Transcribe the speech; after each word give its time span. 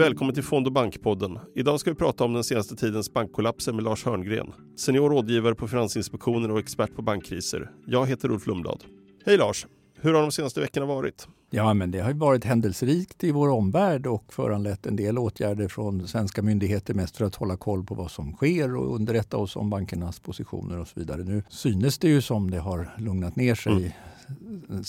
Välkommen 0.00 0.34
till 0.34 0.44
Fond 0.44 0.66
och 0.66 0.72
bankpodden. 0.72 1.38
Idag 1.54 1.80
ska 1.80 1.90
vi 1.90 1.96
prata 1.96 2.24
om 2.24 2.32
den 2.32 2.44
senaste 2.44 2.76
tidens 2.76 3.12
bankkollapser 3.12 3.72
med 3.72 3.84
Lars 3.84 4.04
Hörngren. 4.04 4.52
Senior 4.76 5.10
rådgivare 5.10 5.54
på 5.54 5.68
Finansinspektionen 5.68 6.50
och 6.50 6.58
expert 6.58 6.94
på 6.96 7.02
bankkriser. 7.02 7.70
Jag 7.86 8.06
heter 8.06 8.30
Ulf 8.30 8.46
Lundblad. 8.46 8.84
Hej 9.26 9.36
Lars! 9.36 9.66
Hur 10.00 10.14
har 10.14 10.22
de 10.22 10.32
senaste 10.32 10.60
veckorna 10.60 10.86
varit? 10.86 11.28
Ja, 11.50 11.74
men 11.74 11.90
det 11.90 12.00
har 12.00 12.12
varit 12.12 12.44
händelserikt 12.44 13.24
i 13.24 13.30
vår 13.30 13.48
omvärld 13.48 14.06
och 14.06 14.32
föranlett 14.32 14.86
en 14.86 14.96
del 14.96 15.18
åtgärder 15.18 15.68
från 15.68 16.08
svenska 16.08 16.42
myndigheter 16.42 16.94
mest 16.94 17.16
för 17.16 17.24
att 17.24 17.34
hålla 17.34 17.56
koll 17.56 17.84
på 17.84 17.94
vad 17.94 18.10
som 18.10 18.32
sker 18.32 18.76
och 18.76 18.94
underrätta 18.94 19.36
oss 19.36 19.56
om 19.56 19.70
bankernas 19.70 20.20
positioner 20.20 20.78
och 20.78 20.88
så 20.88 21.00
vidare. 21.00 21.24
Nu 21.24 21.42
synes 21.48 21.98
det 21.98 22.08
ju 22.08 22.22
som 22.22 22.50
det 22.50 22.58
har 22.58 22.94
lugnat 22.98 23.36
ner 23.36 23.54
sig. 23.54 23.72
Mm. 23.72 23.90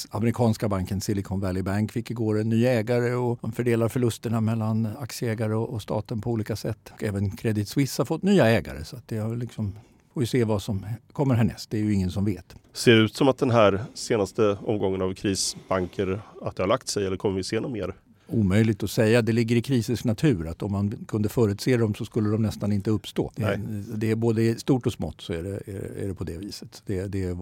Amerikanska 0.10 0.70
banken 0.70 1.02
Silicon 1.02 1.39
Valley 1.39 1.64
Bank 1.64 1.91
fick 1.91 2.12
igår 2.12 2.40
en 2.40 2.49
ny 2.49 2.66
ägare 2.66 3.13
och 3.13 3.40
de 3.41 3.52
fördelar 3.52 3.88
förlusterna 3.88 4.41
mellan 4.41 4.88
aktieägare 4.99 5.54
och 5.54 5.82
staten 5.82 6.22
på 6.22 6.32
olika 6.32 6.55
sätt. 6.55 6.94
Även 6.99 7.32
Credit 7.32 7.68
Suisse 7.68 8.02
har 8.02 8.05
fått 8.05 8.23
nya 8.23 8.46
ägare 8.46 8.85
så 8.85 8.98
det 9.05 9.18
har 9.18 9.35
liksom 9.35 9.76
får 10.13 10.22
vi 10.22 10.27
se 10.27 10.44
vad 10.44 10.62
som 10.62 10.85
kommer 11.13 11.35
härnäst. 11.35 11.70
Det 11.70 11.77
är 11.77 11.82
ju 11.82 11.94
ingen 11.94 12.12
som 12.12 12.26
vet. 12.26 12.55
Ser 12.73 12.96
det 12.96 13.02
ut 13.02 13.16
som 13.16 13.27
att 13.27 13.38
den 13.38 13.52
här 13.52 13.85
senaste 13.94 14.58
omgången 14.62 15.02
av 15.02 15.13
krisbanker 15.13 16.21
att 16.41 16.55
det 16.55 16.63
har 16.63 16.68
lagt 16.68 16.88
sig 16.88 17.05
eller 17.05 17.18
kommer 17.18 17.35
vi 17.35 17.44
se 17.44 17.60
något 17.60 17.71
mer? 17.71 17.96
Omöjligt 18.31 18.84
att 18.84 18.91
säga. 18.91 19.21
Det 19.21 19.31
ligger 19.31 19.55
i 19.55 19.62
krisens 19.62 20.05
natur 20.05 20.48
att 20.48 20.63
om 20.63 20.71
man 20.71 21.05
kunde 21.08 21.30
förutse 21.30 21.77
dem 21.77 21.95
så 21.95 22.05
skulle 22.05 22.30
de 22.30 22.41
nästan 22.41 22.71
inte 22.71 22.91
uppstå. 22.91 23.31
Det, 23.35 23.62
det 23.95 24.12
är 24.12 24.16
både 24.16 24.59
stort 24.59 24.85
och 24.88 24.94
smått 24.94 25.21
så 25.21 25.34
är 25.34 25.44
det, 25.44 25.49
är, 25.49 26.04
är 26.04 26.07
det 26.07 26.13
på 26.13 26.23
det 26.23 26.38
viset. 26.38 26.84
Det, 26.85 27.07
det 27.07 27.38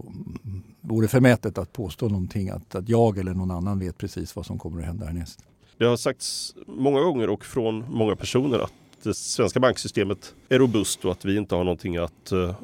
vore 0.81 1.07
förmätet 1.07 1.57
att 1.57 1.73
påstå 1.73 2.07
någonting 2.09 2.49
att, 2.49 2.75
att 2.75 2.89
jag 2.89 3.17
eller 3.17 3.33
någon 3.33 3.51
annan 3.51 3.79
vet 3.79 3.97
precis 3.97 4.35
vad 4.35 4.45
som 4.45 4.59
kommer 4.59 4.79
att 4.79 4.85
hända 4.85 5.05
härnäst. 5.05 5.39
Det 5.77 5.85
har 5.85 5.97
sagts 5.97 6.55
många 6.67 7.01
gånger 7.01 7.29
och 7.29 7.45
från 7.45 7.85
många 7.89 8.15
personer 8.15 8.59
att 8.59 8.73
det 9.03 9.13
svenska 9.13 9.59
banksystemet 9.59 10.35
är 10.49 10.59
robust 10.59 11.05
och 11.05 11.11
att 11.11 11.25
vi 11.25 11.37
inte 11.37 11.55
har 11.55 11.63
någonting 11.63 11.97
att 11.97 12.31
uh, 12.33 12.55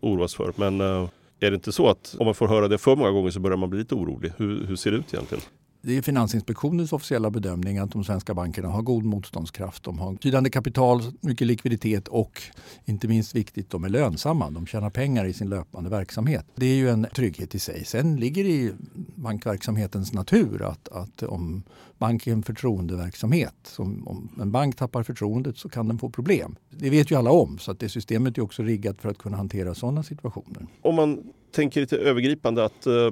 oroas 0.00 0.34
för. 0.34 0.52
Men 0.56 0.80
uh, 0.80 1.08
är 1.40 1.50
det 1.50 1.54
inte 1.54 1.72
så 1.72 1.88
att 1.88 2.16
om 2.18 2.24
man 2.24 2.34
får 2.34 2.48
höra 2.48 2.68
det 2.68 2.78
för 2.78 2.96
många 2.96 3.10
gånger 3.10 3.30
så 3.30 3.40
börjar 3.40 3.56
man 3.56 3.70
bli 3.70 3.78
lite 3.78 3.94
orolig? 3.94 4.32
Hur, 4.36 4.66
hur 4.66 4.76
ser 4.76 4.90
det 4.90 4.96
ut 4.96 5.14
egentligen? 5.14 5.44
Det 5.82 5.96
är 5.96 6.02
Finansinspektionens 6.02 6.92
officiella 6.92 7.30
bedömning 7.30 7.78
att 7.78 7.90
de 7.90 8.04
svenska 8.04 8.34
bankerna 8.34 8.68
har 8.68 8.82
god 8.82 9.04
motståndskraft. 9.04 9.82
De 9.82 9.98
har 9.98 10.12
betydande 10.12 10.50
kapital, 10.50 11.02
mycket 11.20 11.46
likviditet 11.46 12.08
och 12.08 12.42
inte 12.84 13.08
minst 13.08 13.34
viktigt, 13.34 13.70
de 13.70 13.84
är 13.84 13.88
lönsamma. 13.88 14.50
De 14.50 14.66
tjänar 14.66 14.90
pengar 14.90 15.24
i 15.24 15.32
sin 15.32 15.48
löpande 15.48 15.90
verksamhet. 15.90 16.46
Det 16.54 16.66
är 16.66 16.74
ju 16.74 16.90
en 16.90 17.06
trygghet 17.14 17.54
i 17.54 17.58
sig. 17.58 17.84
Sen 17.84 18.16
ligger 18.16 18.44
det 18.44 18.50
i 18.50 18.72
bankverksamhetens 19.14 20.12
natur 20.12 20.62
att, 20.62 20.88
att 20.88 21.22
om 21.22 21.62
banken 21.98 22.32
är 22.32 22.36
en 22.36 22.42
förtroendeverksamhet, 22.42 23.54
som 23.62 24.08
om 24.08 24.28
en 24.40 24.52
bank 24.52 24.76
tappar 24.76 25.02
förtroendet 25.02 25.58
så 25.58 25.68
kan 25.68 25.88
den 25.88 25.98
få 25.98 26.10
problem. 26.10 26.56
Det 26.70 26.90
vet 26.90 27.10
ju 27.10 27.14
alla 27.14 27.30
om 27.30 27.58
så 27.58 27.70
att 27.70 27.78
det 27.78 27.88
systemet 27.88 28.38
är 28.38 28.42
också 28.42 28.62
riggat 28.62 29.00
för 29.00 29.08
att 29.08 29.18
kunna 29.18 29.36
hantera 29.36 29.74
sådana 29.74 30.02
situationer. 30.02 30.66
Om 30.82 30.94
man 30.94 31.22
tänker 31.54 31.80
lite 31.80 31.96
övergripande 31.96 32.64
att 32.64 32.86
uh 32.86 33.10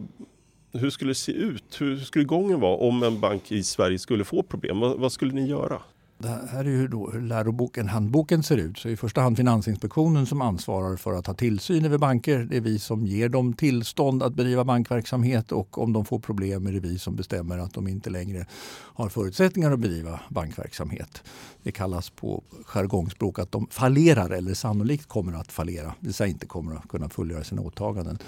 hur 0.73 0.91
skulle 0.91 1.11
det 1.11 1.15
se 1.15 1.33
ut? 1.33 1.81
Hur 1.81 1.99
skulle 1.99 2.25
gången 2.25 2.61
vara 2.61 2.77
om 2.77 3.03
en 3.03 3.21
bank 3.21 3.53
i 3.53 3.63
Sverige 3.63 3.99
skulle 3.99 4.25
få 4.25 4.43
problem? 4.43 4.81
Vad, 4.81 4.99
vad 4.99 5.13
skulle 5.13 5.33
ni 5.33 5.47
göra? 5.47 5.83
Det 6.21 6.49
här 6.51 6.65
är 6.65 6.69
ju 6.69 6.89
då 6.89 7.11
hur 7.11 7.23
läroboken, 7.23 7.89
handboken 7.89 8.43
ser 8.43 8.57
ut. 8.57 8.79
Så 8.79 8.89
i 8.89 8.97
första 8.97 9.21
hand 9.21 9.37
Finansinspektionen 9.37 10.27
som 10.27 10.43
ansvarar 10.43 10.97
för 10.97 11.13
att 11.13 11.27
ha 11.27 11.35
tillsyn 11.35 11.85
över 11.85 11.99
banker. 11.99 12.39
Det 12.39 12.57
är 12.57 12.61
vi 12.61 12.79
som 12.79 13.07
ger 13.07 13.29
dem 13.29 13.53
tillstånd 13.53 14.23
att 14.23 14.35
bedriva 14.35 14.65
bankverksamhet 14.65 15.53
och 15.53 15.79
om 15.79 15.93
de 15.93 16.05
får 16.05 16.19
problem 16.19 16.67
är 16.67 16.73
det 16.73 16.81
vi 16.81 16.99
som 16.99 17.17
bestämmer 17.17 17.59
att 17.59 17.75
de 17.75 17.89
inte 17.89 18.11
längre 18.11 18.47
har 18.71 19.09
förutsättningar 19.09 19.73
att 19.73 19.81
bedriva 19.81 20.21
bankverksamhet. 20.29 21.23
Det 21.63 21.73
kallas 21.73 22.11
på 22.11 22.43
jargongspråk 22.65 23.39
att 23.39 23.53
de 23.53 23.67
fallerar 23.71 24.31
eller 24.31 24.55
sannolikt 24.55 25.07
kommer 25.07 25.33
att 25.33 25.53
fallera. 25.53 25.95
Det 26.01 26.07
vill 26.07 26.15
säga 26.15 26.29
inte 26.29 26.47
kommer 26.47 26.77
att 26.77 26.89
kunna 26.89 27.09
fullgöra 27.09 27.45
sina 27.45 27.63
åtaganden. 27.63 28.19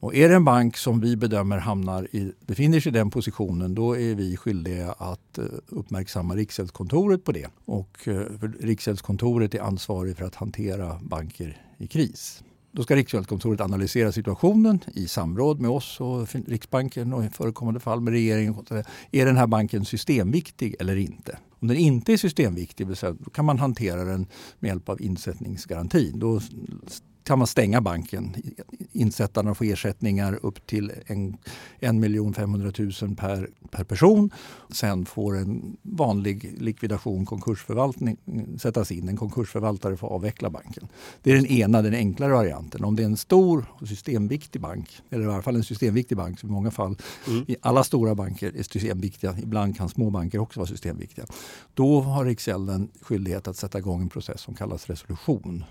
Och 0.00 0.14
är 0.14 0.28
det 0.28 0.34
en 0.34 0.44
bank 0.44 0.76
som 0.76 1.00
vi 1.00 1.16
bedömer 1.16 1.58
hamnar 1.58 2.08
i, 2.12 2.32
befinner 2.46 2.80
sig 2.80 2.90
i 2.90 2.92
den 2.92 3.10
positionen 3.10 3.74
då 3.74 3.96
är 3.96 4.14
vi 4.14 4.36
skyldiga 4.36 4.92
att 4.92 5.38
eh, 5.38 5.44
uppmärksamma 5.66 6.34
Riksgäldskontoret 6.34 7.24
på 7.24 7.32
det. 7.32 7.46
Och 7.64 8.08
eh, 8.08 8.20
Riksgäldskontoret 8.60 9.54
är 9.54 9.60
ansvarig 9.60 10.16
för 10.16 10.24
att 10.24 10.34
hantera 10.34 10.98
banker 11.02 11.62
i 11.78 11.86
kris. 11.86 12.42
Då 12.72 12.82
ska 12.82 12.96
Riksgäldskontoret 12.96 13.60
analysera 13.60 14.12
situationen 14.12 14.80
i 14.94 15.08
samråd 15.08 15.60
med 15.60 15.70
oss 15.70 16.00
och 16.00 16.28
Riksbanken 16.46 17.12
och 17.12 17.24
i 17.24 17.28
förekommande 17.28 17.80
fall 17.80 18.00
med 18.00 18.12
regeringen. 18.12 18.54
Är 19.10 19.26
den 19.26 19.36
här 19.36 19.46
banken 19.46 19.84
systemviktig 19.84 20.76
eller 20.80 20.96
inte? 20.96 21.38
Om 21.60 21.68
den 21.68 21.76
inte 21.76 22.12
är 22.12 22.16
systemviktig 22.16 22.86
då 22.86 23.30
kan 23.30 23.44
man 23.44 23.58
hantera 23.58 24.04
den 24.04 24.26
med 24.58 24.68
hjälp 24.68 24.88
av 24.88 25.02
insättningsgarantin. 25.02 26.18
Då 26.18 26.40
kan 27.26 27.38
man 27.38 27.46
stänga 27.46 27.80
banken. 27.80 28.36
Insättarna 28.92 29.54
får 29.54 29.64
ersättningar 29.64 30.38
upp 30.42 30.66
till 30.66 30.92
1 31.80 31.94
500 32.36 32.72
000 32.78 33.16
per, 33.16 33.50
per 33.70 33.84
person. 33.84 34.30
Sen 34.70 35.06
får 35.06 35.36
en 35.36 35.76
vanlig 35.82 36.54
likvidation, 36.60 37.26
konkursförvaltning 37.26 38.16
sättas 38.58 38.92
in. 38.92 39.08
En 39.08 39.16
konkursförvaltare 39.16 39.96
får 39.96 40.08
avveckla 40.08 40.50
banken. 40.50 40.88
Det 41.22 41.30
är 41.30 41.34
den 41.34 41.46
ena, 41.46 41.82
den 41.82 41.94
enklare 41.94 42.32
varianten. 42.32 42.84
Om 42.84 42.96
det 42.96 43.02
är 43.02 43.06
en 43.06 43.16
stor 43.16 43.66
och 43.80 43.88
systemviktig 43.88 44.60
bank, 44.60 45.02
eller 45.10 45.24
i 45.24 45.28
alla 45.28 45.42
fall 45.42 45.56
en 45.56 45.64
systemviktig 45.64 46.16
bank, 46.16 46.40
som 46.40 46.48
i 46.48 46.52
många 46.52 46.70
fall, 46.70 46.96
mm. 47.26 47.44
i 47.48 47.56
alla 47.60 47.84
stora 47.84 48.14
banker 48.14 48.52
är 48.56 48.62
systemviktiga, 48.62 49.36
ibland 49.42 49.76
kan 49.76 49.88
små 49.88 50.10
banker 50.10 50.38
också 50.38 50.60
vara 50.60 50.68
systemviktiga. 50.68 51.26
Då 51.74 52.00
har 52.00 52.24
Riksgälden 52.24 52.88
skyldighet 53.00 53.48
att 53.48 53.56
sätta 53.56 53.78
igång 53.78 54.02
en 54.02 54.08
process 54.08 54.40
som 54.40 54.54
kallas 54.54 54.86
resolution. 54.86 55.64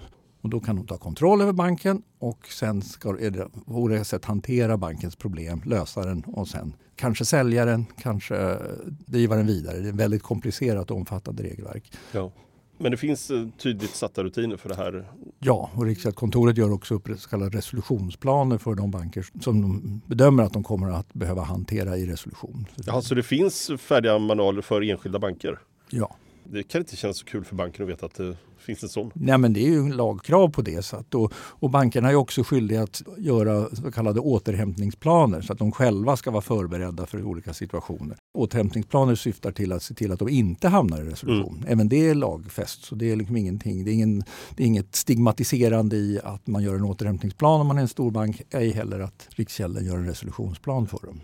Och 0.45 0.51
då 0.51 0.59
kan 0.59 0.75
de 0.75 0.87
ta 0.87 0.97
kontroll 0.97 1.41
över 1.41 1.53
banken 1.53 2.01
och 2.19 2.47
sen 2.47 2.81
ska 2.81 3.11
det 3.11 3.47
på 3.65 3.73
olika 3.73 4.03
sätt 4.03 4.25
hantera 4.25 4.77
bankens 4.77 5.15
problem, 5.15 5.61
lösa 5.65 6.05
den 6.05 6.23
och 6.23 6.47
sen 6.47 6.73
kanske 6.95 7.25
sälja 7.25 7.65
den, 7.65 7.85
kanske 8.01 8.57
driva 9.05 9.35
den 9.35 9.47
vidare. 9.47 9.79
Det 9.79 9.87
är 9.87 9.89
ett 9.89 9.95
väldigt 9.95 10.23
komplicerat 10.23 10.91
och 10.91 10.97
omfattande 10.97 11.43
regelverk. 11.43 11.91
Ja. 12.11 12.31
Men 12.77 12.91
det 12.91 12.97
finns 12.97 13.31
eh, 13.31 13.47
tydligt 13.57 13.95
satta 13.95 14.23
rutiner 14.23 14.57
för 14.57 14.69
det 14.69 14.75
här? 14.75 15.11
Ja, 15.39 15.69
och 15.75 15.85
Riksgäldskontoret 15.85 16.57
gör 16.57 16.71
också 16.71 16.95
upp 16.95 17.09
så 17.17 17.29
kallade 17.29 17.57
resolutionsplaner 17.57 18.57
för 18.57 18.75
de 18.75 18.91
banker 18.91 19.25
som 19.41 19.61
de 19.61 20.01
bedömer 20.05 20.43
att 20.43 20.53
de 20.53 20.63
kommer 20.63 20.91
att 20.91 21.13
behöva 21.13 21.41
hantera 21.41 21.97
i 21.97 22.05
resolution. 22.05 22.65
Ja, 22.85 23.01
så 23.01 23.15
det 23.15 23.23
finns 23.23 23.71
färdiga 23.77 24.19
manualer 24.19 24.61
för 24.61 24.81
enskilda 24.81 25.19
banker? 25.19 25.59
Ja. 25.89 26.15
Det 26.43 26.63
kan 26.63 26.81
inte 26.81 26.95
kännas 26.95 27.17
så 27.17 27.25
kul 27.25 27.45
för 27.45 27.55
banken 27.55 27.83
att 27.83 27.89
veta 27.89 28.05
att 28.05 28.13
det 28.13 28.37
finns 28.65 28.83
en 28.83 28.89
sån. 28.89 29.11
Nej, 29.13 29.37
men 29.37 29.53
det 29.53 29.59
är 29.59 29.69
ju 29.69 29.93
lagkrav 29.93 30.49
på 30.49 30.61
det. 30.61 30.85
Så 30.85 30.95
att, 30.95 31.15
och, 31.15 31.33
och 31.35 31.69
bankerna 31.69 32.09
är 32.09 32.15
också 32.15 32.43
skyldiga 32.43 32.83
att 32.83 33.01
göra 33.17 33.75
så 33.75 33.91
kallade 33.91 34.19
återhämtningsplaner 34.19 35.41
så 35.41 35.53
att 35.53 35.59
de 35.59 35.71
själva 35.71 36.17
ska 36.17 36.31
vara 36.31 36.41
förberedda 36.41 37.05
för 37.05 37.23
olika 37.23 37.53
situationer. 37.53 38.17
Återhämtningsplaner 38.37 39.15
syftar 39.15 39.51
till 39.51 39.71
att 39.71 39.83
se 39.83 39.93
till 39.93 40.11
att 40.11 40.19
de 40.19 40.29
inte 40.29 40.67
hamnar 40.67 41.01
i 41.01 41.05
resolution. 41.05 41.57
Mm. 41.57 41.69
Även 41.69 41.89
det 41.89 42.09
är 42.09 42.15
lagfäst. 42.15 42.83
Så 42.85 42.95
det 42.95 43.11
är 43.11 43.15
liksom 43.15 43.37
ingenting. 43.37 43.85
Det 43.85 43.91
är, 43.91 43.93
ingen, 43.93 44.23
det 44.55 44.63
är 44.63 44.67
inget 44.67 44.95
stigmatiserande 44.95 45.95
i 45.95 46.19
att 46.23 46.47
man 46.47 46.63
gör 46.63 46.75
en 46.75 46.83
återhämtningsplan 46.83 47.61
om 47.61 47.67
man 47.67 47.77
är 47.77 47.81
en 47.81 47.87
stor 47.87 48.11
bank. 48.11 48.41
Ej 48.49 48.71
heller 48.71 48.99
att 48.99 49.27
Riksgälden 49.29 49.85
gör 49.85 49.97
en 49.97 50.05
resolutionsplan 50.05 50.87
för 50.87 50.99
dem. 51.05 51.19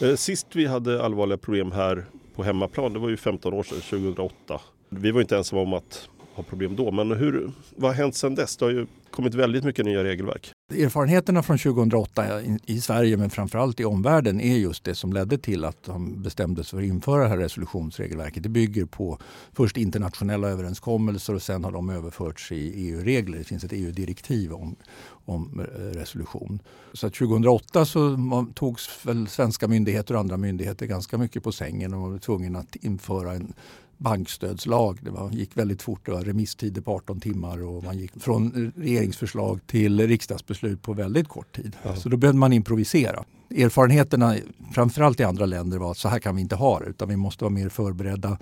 Eh, 0.00 0.16
sist 0.16 0.46
vi 0.54 0.66
hade 0.66 1.04
allvarliga 1.04 1.38
problem 1.38 1.72
här 1.72 2.06
på 2.34 2.42
hemmaplan, 2.42 2.92
det 2.92 2.98
var 2.98 3.08
ju 3.08 3.16
15 3.16 3.54
år 3.54 3.62
sedan, 3.62 3.80
2008. 3.80 4.60
Vi 4.88 5.10
var 5.10 5.20
inte 5.20 5.36
ensamma 5.36 5.62
om 5.62 5.72
att 5.72 6.08
ha 6.36 6.42
problem 6.42 6.76
då, 6.76 6.90
men 6.90 7.12
hur, 7.12 7.50
vad 7.76 7.90
har 7.90 7.96
hänt 7.96 8.14
sedan 8.14 8.34
dess? 8.34 8.56
Det 8.56 8.64
har 8.64 8.72
ju 8.72 8.86
kommit 9.10 9.34
väldigt 9.34 9.64
mycket 9.64 9.84
nya 9.84 10.04
regelverk. 10.04 10.52
Erfarenheterna 10.74 11.42
från 11.42 11.58
2008 11.58 12.42
i 12.66 12.80
Sverige 12.80 13.16
men 13.16 13.30
framförallt 13.30 13.80
i 13.80 13.84
omvärlden 13.84 14.40
är 14.40 14.56
just 14.56 14.84
det 14.84 14.94
som 14.94 15.12
ledde 15.12 15.38
till 15.38 15.64
att 15.64 15.82
de 15.82 16.22
bestämde 16.22 16.64
sig 16.64 16.70
för 16.70 16.78
att 16.78 16.88
införa 16.88 17.22
det 17.22 17.28
här 17.28 17.36
resolutionsregelverket. 17.36 18.42
Det 18.42 18.48
bygger 18.48 18.84
på 18.84 19.18
först 19.52 19.76
internationella 19.76 20.48
överenskommelser 20.48 21.34
och 21.34 21.42
sen 21.42 21.64
har 21.64 21.72
de 21.72 21.90
överförts 21.90 22.52
i 22.52 22.88
EU-regler. 22.88 23.38
Det 23.38 23.44
finns 23.44 23.64
ett 23.64 23.72
EU-direktiv 23.72 24.52
om, 24.52 24.76
om 25.24 25.60
eh, 25.60 25.98
resolution. 25.98 26.62
Så 26.92 27.10
2008 27.10 27.84
så 27.84 28.16
togs 28.54 29.06
väl 29.06 29.28
svenska 29.28 29.68
myndigheter 29.68 30.14
och 30.14 30.20
andra 30.20 30.36
myndigheter 30.36 30.86
ganska 30.86 31.18
mycket 31.18 31.42
på 31.42 31.52
sängen 31.52 31.94
och 31.94 32.10
var 32.10 32.18
tvungna 32.18 32.58
att 32.58 32.76
införa 32.76 33.32
en 33.32 33.52
bankstödslag. 33.98 34.98
Det 35.02 35.10
var, 35.10 35.30
gick 35.30 35.56
väldigt 35.56 35.82
fort. 35.82 36.06
Det 36.06 36.12
var 36.12 36.20
remisstider 36.20 36.80
på 36.80 36.92
18 36.92 37.20
timmar 37.20 37.64
och 37.64 37.84
man 37.84 37.98
gick 37.98 38.20
från 38.20 38.72
regeringsförslag 38.76 39.60
till 39.66 40.06
riksdagsbeslut 40.06 40.82
på 40.82 40.92
väldigt 40.92 41.28
kort 41.28 41.56
tid. 41.56 41.76
Ja. 41.82 41.96
Så 41.96 42.08
då 42.08 42.16
behövde 42.16 42.38
man 42.38 42.52
improvisera. 42.52 43.24
Erfarenheterna, 43.50 44.36
framförallt 44.74 45.20
i 45.20 45.24
andra 45.24 45.46
länder, 45.46 45.78
var 45.78 45.90
att 45.90 45.98
så 45.98 46.08
här 46.08 46.18
kan 46.18 46.36
vi 46.36 46.42
inte 46.42 46.56
ha 46.56 46.80
det 46.80 46.86
utan 46.86 47.08
vi 47.08 47.16
måste 47.16 47.44
vara 47.44 47.54
mer 47.54 47.68
förberedda. 47.68 48.38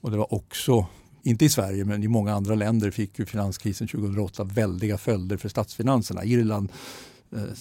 Och 0.00 0.10
det 0.10 0.16
var 0.16 0.34
också 0.34 0.86
inte 1.22 1.44
i 1.44 1.48
Sverige 1.48 1.84
men 1.84 2.02
i 2.02 2.08
många 2.08 2.34
andra 2.34 2.54
länder 2.54 2.90
fick 2.90 3.18
ju 3.18 3.26
finanskrisen 3.26 3.88
2008 3.88 4.44
väldiga 4.44 4.98
följder 4.98 5.36
för 5.36 5.48
statsfinanserna. 5.48 6.24
Irland 6.24 6.72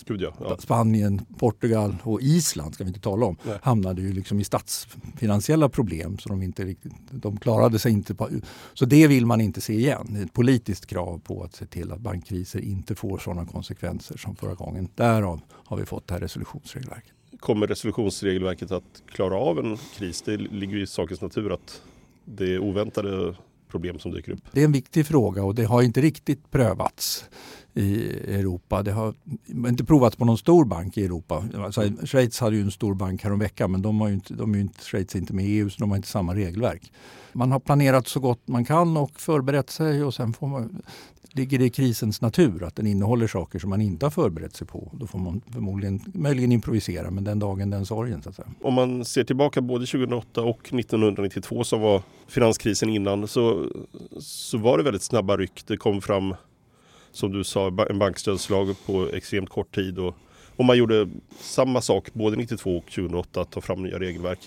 Gud 0.05 0.21
ja, 0.21 0.33
ja. 0.39 0.57
Spanien, 0.59 1.25
Portugal 1.37 1.95
och 2.03 2.21
Island 2.21 2.73
ska 2.73 2.83
vi 2.83 2.87
inte 2.87 2.99
tala 2.99 3.25
om, 3.25 3.37
Nej. 3.43 3.57
hamnade 3.61 4.01
ju 4.01 4.13
liksom 4.13 4.39
i 4.39 4.43
statsfinansiella 4.43 5.69
problem. 5.69 6.17
Så 6.17 6.29
de, 6.29 6.43
inte 6.43 6.65
riktigt, 6.65 6.93
de 7.11 7.37
klarade 7.37 7.79
sig 7.79 7.91
inte. 7.91 8.15
På, 8.15 8.29
så 8.73 8.85
det 8.85 9.07
vill 9.07 9.25
man 9.25 9.41
inte 9.41 9.61
se 9.61 9.73
igen. 9.73 10.07
Det 10.09 10.19
är 10.19 10.23
ett 10.23 10.33
politiskt 10.33 10.85
krav 10.85 11.19
på 11.23 11.43
att 11.43 11.55
se 11.55 11.65
till 11.65 11.91
att 11.91 11.99
bankkriser 11.99 12.59
inte 12.59 12.95
får 12.95 13.17
sådana 13.17 13.45
konsekvenser 13.45 14.17
som 14.17 14.35
förra 14.35 14.53
gången. 14.53 14.89
Därav 14.95 15.41
har 15.51 15.77
vi 15.77 15.85
fått 15.85 16.07
det 16.07 16.13
här 16.13 16.21
resolutionsregelverket. 16.21 17.13
Kommer 17.39 17.67
resolutionsregelverket 17.67 18.71
att 18.71 19.03
klara 19.05 19.35
av 19.35 19.59
en 19.59 19.77
kris? 19.95 20.21
Det 20.21 20.37
ligger 20.37 20.77
i 20.77 20.87
sakens 20.87 21.21
natur 21.21 21.53
att 21.53 21.81
det 22.25 22.53
är 22.53 22.59
oväntade 22.59 23.35
problem 23.67 23.99
som 23.99 24.11
dyker 24.11 24.31
upp. 24.31 24.39
Det 24.51 24.61
är 24.61 24.65
en 24.65 24.71
viktig 24.71 25.05
fråga 25.05 25.43
och 25.43 25.55
det 25.55 25.63
har 25.63 25.81
inte 25.81 26.01
riktigt 26.01 26.51
prövats 26.51 27.25
i 27.77 28.09
Europa. 28.39 28.83
Det 28.83 28.91
har 28.91 29.13
inte 29.67 29.85
provats 29.85 30.15
på 30.15 30.25
någon 30.25 30.37
stor 30.37 30.65
bank 30.65 30.97
i 30.97 31.05
Europa. 31.05 31.43
Alltså, 31.55 31.81
Schweiz 32.05 32.39
hade 32.39 32.55
ju 32.55 32.61
en 32.61 32.71
stor 32.71 32.93
bank 32.93 33.23
häromveckan 33.23 33.71
men 33.71 33.81
de 33.81 34.01
har 34.01 34.07
ju 34.07 34.13
inte, 34.13 34.33
de 34.33 34.55
är 34.55 34.59
inte, 34.59 34.83
Schweiz 34.83 35.15
är 35.15 35.19
inte 35.19 35.33
med 35.33 35.45
i 35.45 35.49
EU 35.49 35.69
så 35.69 35.79
de 35.79 35.89
har 35.89 35.97
inte 35.97 36.07
samma 36.07 36.35
regelverk. 36.35 36.91
Man 37.33 37.51
har 37.51 37.59
planerat 37.59 38.07
så 38.07 38.19
gott 38.19 38.47
man 38.47 38.65
kan 38.65 38.97
och 38.97 39.19
förberett 39.19 39.69
sig 39.69 40.03
och 40.03 40.13
sen 40.13 40.33
får 40.33 40.47
man, 40.47 40.81
ligger 41.31 41.59
det 41.59 41.65
i 41.65 41.69
krisens 41.69 42.21
natur 42.21 42.63
att 42.63 42.75
den 42.75 42.87
innehåller 42.87 43.27
saker 43.27 43.59
som 43.59 43.69
man 43.69 43.81
inte 43.81 44.05
har 44.05 44.11
förberett 44.11 44.55
sig 44.55 44.67
på. 44.67 44.91
Då 44.93 45.07
får 45.07 45.19
man 45.19 45.41
förmodligen 45.53 46.01
möjligen 46.13 46.51
improvisera 46.51 47.11
men 47.11 47.23
den 47.23 47.39
dagen 47.39 47.69
den 47.69 47.85
sorgen. 47.85 48.21
Så. 48.23 48.43
Om 48.61 48.73
man 48.73 49.05
ser 49.05 49.23
tillbaka 49.23 49.61
både 49.61 49.85
2008 49.85 50.41
och 50.41 50.73
1992 50.73 51.63
som 51.63 51.81
var 51.81 52.01
finanskrisen 52.27 52.89
innan 52.89 53.27
så, 53.27 53.65
så 54.19 54.57
var 54.57 54.77
det 54.77 54.83
väldigt 54.83 55.03
snabba 55.03 55.37
ryck. 55.37 55.63
Det 55.67 55.77
kom 55.77 56.01
fram 56.01 56.35
som 57.11 57.31
du 57.31 57.43
sa 57.43 57.67
en 57.89 57.99
bankstödslag 57.99 58.75
på 58.85 59.09
extremt 59.13 59.49
kort 59.49 59.75
tid 59.75 59.99
och, 59.99 60.15
och 60.55 60.65
man 60.65 60.77
gjorde 60.77 61.09
samma 61.39 61.81
sak 61.81 62.13
både 62.13 62.37
92 62.37 62.77
och 62.77 62.85
2008 62.85 63.41
att 63.41 63.51
ta 63.51 63.61
fram 63.61 63.83
nya 63.83 63.99
regelverk. 63.99 64.39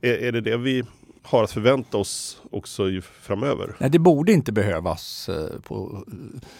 Är, 0.00 0.12
är 0.12 0.32
det 0.32 0.40
det 0.40 0.56
vi 0.56 0.84
har 1.26 1.44
att 1.44 1.50
förvänta 1.50 1.96
oss 1.98 2.40
också 2.50 2.82
framöver? 3.22 3.76
Nej, 3.78 3.90
det 3.90 3.98
borde 3.98 4.32
inte 4.32 4.52
behövas. 4.52 5.28
eh, 5.28 5.60
På, 5.60 6.04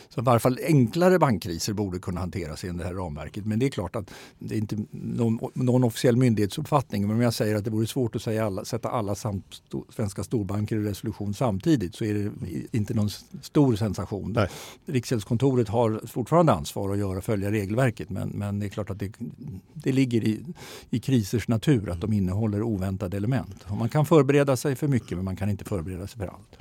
så 0.09 0.21
I 0.21 0.25
varje 0.25 0.41
fall 0.41 0.59
enklare 0.67 1.19
bankkriser 1.19 1.73
borde 1.73 1.99
kunna 1.99 2.21
hanteras 2.21 2.65
i 2.65 2.69
det 2.69 2.85
här 2.85 2.95
ramverket. 2.95 3.47
Men 3.47 3.59
det 3.59 3.67
är 3.67 3.71
klart 3.71 3.97
att 3.97 4.11
det 4.39 4.55
är 4.55 4.59
inte 4.59 4.77
någon, 4.91 5.39
någon 5.55 5.85
officiell 5.85 6.17
myndighetsuppfattning. 6.17 7.07
Men 7.07 7.17
om 7.17 7.23
jag 7.23 7.35
säger 7.35 7.55
att 7.57 7.65
det 7.65 7.71
vore 7.71 7.87
svårt 7.87 8.17
att 8.17 8.23
säga 8.23 8.47
alla, 8.47 8.65
sätta 8.65 8.89
alla 8.89 9.15
sam, 9.15 9.43
sto, 9.51 9.85
svenska 9.89 10.25
storbanker 10.25 10.77
i 10.77 10.85
resolution 10.85 11.35
samtidigt 11.35 11.95
så 11.95 12.05
är 12.05 12.15
det 12.15 12.31
inte 12.73 12.95
någon 12.95 13.11
stor 13.43 13.77
sensation. 13.77 14.33
Nej. 14.33 14.49
Riksgäldskontoret 14.87 15.69
har 15.69 16.01
fortfarande 16.07 16.53
ansvar 16.53 16.93
att 16.93 16.99
göra, 16.99 17.21
följa 17.21 17.51
regelverket 17.51 18.11
men, 18.11 18.29
men 18.29 18.59
det 18.59 18.67
är 18.67 18.71
klart 18.71 18.91
att 18.91 18.99
det, 18.99 19.13
det 19.75 19.93
ligger 19.93 20.25
i, 20.25 20.41
i 20.91 20.99
krisers 21.01 21.49
natur 21.49 21.91
att 21.91 22.01
de 22.01 22.13
innehåller 22.13 22.63
oväntade 22.63 23.17
element. 23.17 23.65
Och 23.69 23.77
man 23.77 23.89
kan 23.89 24.07
förbereda 24.07 24.56
sig 24.57 24.77
för 24.77 24.89
mycket 24.89 25.11
men 25.11 25.25
man 25.25 25.37
kan 25.37 25.51
inte 25.51 25.65
förbereda 25.65 26.07
sig 26.07 26.19
för 26.19 26.27
allt. 26.27 26.59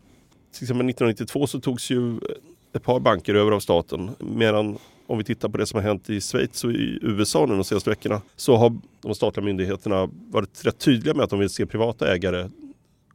Till 0.51 0.63
exempel 0.63 0.89
1992 0.89 1.47
så 1.47 1.59
togs 1.59 1.92
ju 1.92 2.19
ett 2.74 2.83
par 2.83 3.00
banker 3.00 3.36
över 3.36 3.51
av 3.51 3.59
staten 3.59 4.12
medan 4.19 4.77
om 5.07 5.18
vi 5.18 5.24
tittar 5.24 5.50
på 5.50 5.57
det 5.57 5.65
som 5.65 5.77
har 5.77 5.83
hänt 5.83 6.09
i 6.09 6.21
Schweiz 6.21 6.63
och 6.63 6.71
i 6.71 7.00
USA 7.01 7.45
nu 7.45 7.56
de 7.56 7.63
senaste 7.63 7.89
veckorna 7.89 8.21
så 8.36 8.56
har 8.56 8.77
de 9.01 9.15
statliga 9.15 9.45
myndigheterna 9.45 10.09
varit 10.30 10.65
rätt 10.65 10.77
tydliga 10.77 11.13
med 11.13 11.24
att 11.24 11.30
de 11.30 11.39
vill 11.39 11.50
se 11.50 11.65
privata 11.65 12.13
ägare 12.13 12.50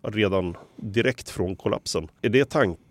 redan 0.03 0.57
direkt 0.77 1.31
från 1.31 1.57
kollapsen. 1.57 2.09
Är 2.23 2.29
det 2.29 2.51
tanken 2.51 2.85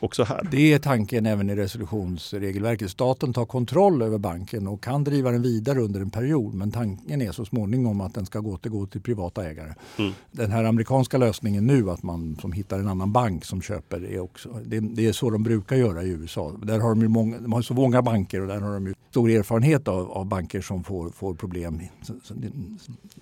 också 0.00 0.24
här? 0.24 0.48
Det 0.50 0.72
är 0.72 0.78
tanken 0.78 1.26
även 1.26 1.50
i 1.50 1.56
resolutionsregelverket. 1.56 2.90
Staten 2.90 3.32
tar 3.32 3.44
kontroll 3.44 4.02
över 4.02 4.18
banken 4.18 4.66
och 4.66 4.82
kan 4.82 5.04
driva 5.04 5.30
den 5.30 5.42
vidare 5.42 5.80
under 5.80 6.00
en 6.00 6.10
period. 6.10 6.54
Men 6.54 6.70
tanken 6.70 7.22
är 7.22 7.32
så 7.32 7.44
småningom 7.44 8.00
att 8.00 8.14
den 8.14 8.26
ska 8.26 8.40
återgå 8.40 8.86
till 8.86 9.00
privata 9.00 9.44
ägare. 9.44 9.74
Mm. 9.98 10.12
Den 10.32 10.50
här 10.50 10.64
amerikanska 10.64 11.18
lösningen 11.18 11.66
nu 11.66 11.90
att 11.90 12.02
man 12.02 12.36
som 12.40 12.52
hittar 12.52 12.78
en 12.78 12.88
annan 12.88 13.12
bank 13.12 13.44
som 13.44 13.62
köper 13.62 14.04
är 14.04 14.20
också, 14.20 14.48
det, 14.66 14.80
det 14.80 15.06
är 15.06 15.12
så 15.12 15.30
de 15.30 15.42
brukar 15.42 15.76
göra 15.76 16.02
i 16.02 16.08
USA. 16.08 16.52
Där 16.62 16.78
har 16.78 16.88
de, 16.88 17.00
ju 17.00 17.08
många, 17.08 17.38
de 17.38 17.52
har 17.52 17.62
så 17.62 17.74
många 17.74 18.02
banker 18.02 18.40
och 18.40 18.48
där 18.48 18.60
har 18.60 18.74
de 18.74 18.86
ju 18.86 18.94
stor 19.10 19.30
erfarenhet 19.30 19.88
av, 19.88 20.10
av 20.10 20.26
banker 20.26 20.60
som 20.60 20.84
får, 20.84 21.10
får 21.10 21.34
problem. 21.34 21.80
Så, 22.02 22.14
så 22.22 22.34
det, 22.34 22.50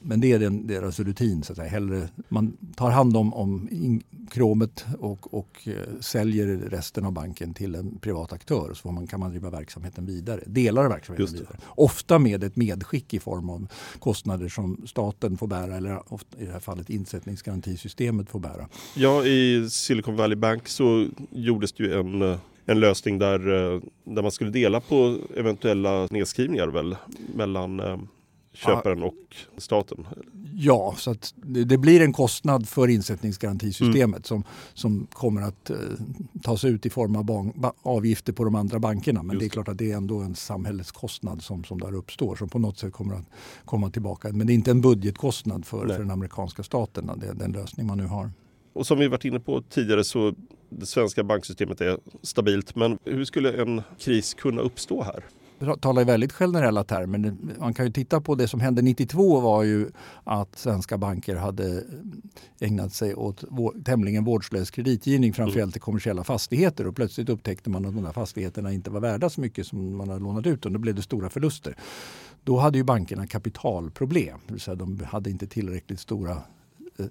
men 0.00 0.20
det 0.20 0.32
är 0.32 0.38
den, 0.38 0.66
deras 0.66 1.00
rutin. 1.00 1.42
Så 1.42 1.52
att 1.52 1.56
säga. 1.56 1.68
Hellre, 1.68 2.08
man 2.28 2.56
tar 2.76 2.90
hand 2.90 3.16
om, 3.16 3.34
om 3.34 3.68
in, 3.70 4.02
kromet 4.30 4.86
och, 4.98 5.34
och 5.34 5.68
eh, 5.68 6.00
säljer 6.00 6.46
resten 6.46 7.04
av 7.04 7.12
banken 7.12 7.54
till 7.54 7.74
en 7.74 7.98
privat 7.98 8.32
aktör 8.32 8.74
så 8.74 8.90
man, 8.90 9.06
kan 9.06 9.20
man 9.20 9.30
driva 9.30 9.50
verksamheten 9.50 10.06
vidare. 10.06 10.40
Delar 10.46 10.84
av 10.84 10.90
verksamheten 10.90 11.34
vidare. 11.34 11.56
Ofta 11.66 12.18
med 12.18 12.44
ett 12.44 12.56
medskick 12.56 13.14
i 13.14 13.20
form 13.20 13.50
av 13.50 13.66
kostnader 13.98 14.48
som 14.48 14.82
staten 14.86 15.38
får 15.38 15.46
bära 15.46 15.76
eller 15.76 16.12
ofta, 16.12 16.38
i 16.38 16.46
det 16.46 16.52
här 16.52 16.60
fallet 16.60 16.90
insättningsgarantisystemet 16.90 18.30
får 18.30 18.40
bära. 18.40 18.68
Ja, 18.94 19.24
i 19.24 19.70
Silicon 19.70 20.16
Valley 20.16 20.36
Bank 20.36 20.68
så 20.68 21.06
gjordes 21.30 21.72
det 21.72 21.84
ju 21.84 22.00
en 22.00 22.22
eh, 22.22 22.38
en 22.68 22.80
lösning 22.80 23.18
där, 23.18 23.38
där 24.04 24.22
man 24.22 24.30
skulle 24.30 24.50
dela 24.50 24.80
på 24.80 25.18
eventuella 25.36 26.06
nedskrivningar 26.10 26.68
väl 26.68 26.96
mellan 27.34 27.80
köparen 28.56 28.98
ja. 28.98 29.06
och 29.06 29.60
staten? 29.62 30.06
Ja, 30.54 30.94
så 30.98 31.10
att 31.10 31.34
det, 31.36 31.78
blir 31.78 32.00
en 32.00 32.12
kostnad 32.12 32.68
för 32.68 32.88
insättningsgarantisystemet 32.88 34.02
mm. 34.16 34.22
som, 34.22 34.44
som 34.74 35.06
kommer 35.12 35.42
att 35.42 35.70
eh, 35.70 35.76
tas 36.42 36.64
ut 36.64 36.86
i 36.86 36.90
form 36.90 37.16
av 37.16 37.24
ban, 37.24 37.52
ba, 37.54 37.72
avgifter 37.82 38.32
på 38.32 38.44
de 38.44 38.54
andra 38.54 38.78
bankerna. 38.78 39.22
Men 39.22 39.34
Just 39.34 39.40
det 39.40 39.46
är 39.46 39.48
klart 39.48 39.68
att 39.68 39.78
det 39.78 39.92
är 39.92 39.96
ändå 39.96 40.18
en 40.18 40.34
samhällskostnad 40.34 41.42
som, 41.42 41.64
som 41.64 41.80
där 41.80 41.94
uppstår 41.94 42.36
som 42.36 42.48
på 42.48 42.58
något 42.58 42.78
sätt 42.78 42.92
kommer 42.92 43.14
att 43.14 43.26
komma 43.64 43.90
tillbaka. 43.90 44.32
Men 44.32 44.46
det 44.46 44.52
är 44.52 44.54
inte 44.54 44.70
en 44.70 44.80
budgetkostnad 44.80 45.66
för, 45.66 45.88
för 45.88 45.98
den 45.98 46.10
amerikanska 46.10 46.62
staten, 46.62 47.10
det, 47.16 47.32
den 47.32 47.52
lösning 47.52 47.86
man 47.86 47.98
nu 47.98 48.06
har. 48.06 48.30
Och 48.72 48.86
som 48.86 48.98
vi 48.98 49.08
varit 49.08 49.24
inne 49.24 49.40
på 49.40 49.62
tidigare 49.62 50.04
så 50.04 50.34
det 50.68 50.86
svenska 50.86 51.24
banksystemet 51.24 51.80
är 51.80 51.98
stabilt. 52.22 52.76
Men 52.76 52.98
hur 53.04 53.24
skulle 53.24 53.62
en 53.62 53.82
kris 53.98 54.34
kunna 54.34 54.60
uppstå 54.60 55.02
här? 55.02 55.24
Talar 55.80 56.02
i 56.02 56.04
väldigt 56.04 56.32
generella 56.32 56.84
termer. 56.84 57.34
Man 57.58 57.74
kan 57.74 57.86
ju 57.86 57.92
titta 57.92 58.20
på 58.20 58.34
det 58.34 58.48
som 58.48 58.60
hände 58.60 58.82
92 58.82 59.40
var 59.40 59.62
ju 59.62 59.90
att 60.24 60.58
svenska 60.58 60.98
banker 60.98 61.36
hade 61.36 61.84
ägnat 62.60 62.92
sig 62.92 63.14
åt 63.14 63.44
tämligen 63.84 64.24
vårdslös 64.24 64.70
kreditgivning 64.70 65.32
framförallt 65.32 65.72
till 65.72 65.82
kommersiella 65.82 66.24
fastigheter 66.24 66.86
och 66.86 66.96
plötsligt 66.96 67.28
upptäckte 67.28 67.70
man 67.70 67.86
att 67.86 67.94
de 67.94 68.04
där 68.04 68.12
fastigheterna 68.12 68.72
inte 68.72 68.90
var 68.90 69.00
värda 69.00 69.30
så 69.30 69.40
mycket 69.40 69.66
som 69.66 69.96
man 69.96 70.08
hade 70.08 70.20
lånat 70.20 70.46
ut 70.46 70.66
och 70.66 70.72
då 70.72 70.78
blev 70.78 70.94
det 70.94 71.02
stora 71.02 71.30
förluster. 71.30 71.76
Då 72.44 72.58
hade 72.58 72.78
ju 72.78 72.84
bankerna 72.84 73.26
kapitalproblem, 73.26 74.38
det 74.46 74.52
vill 74.52 74.60
säga 74.60 74.74
de 74.74 75.00
hade 75.04 75.30
inte 75.30 75.46
tillräckligt 75.46 76.00
stora 76.00 76.42
Eh, 76.98 77.06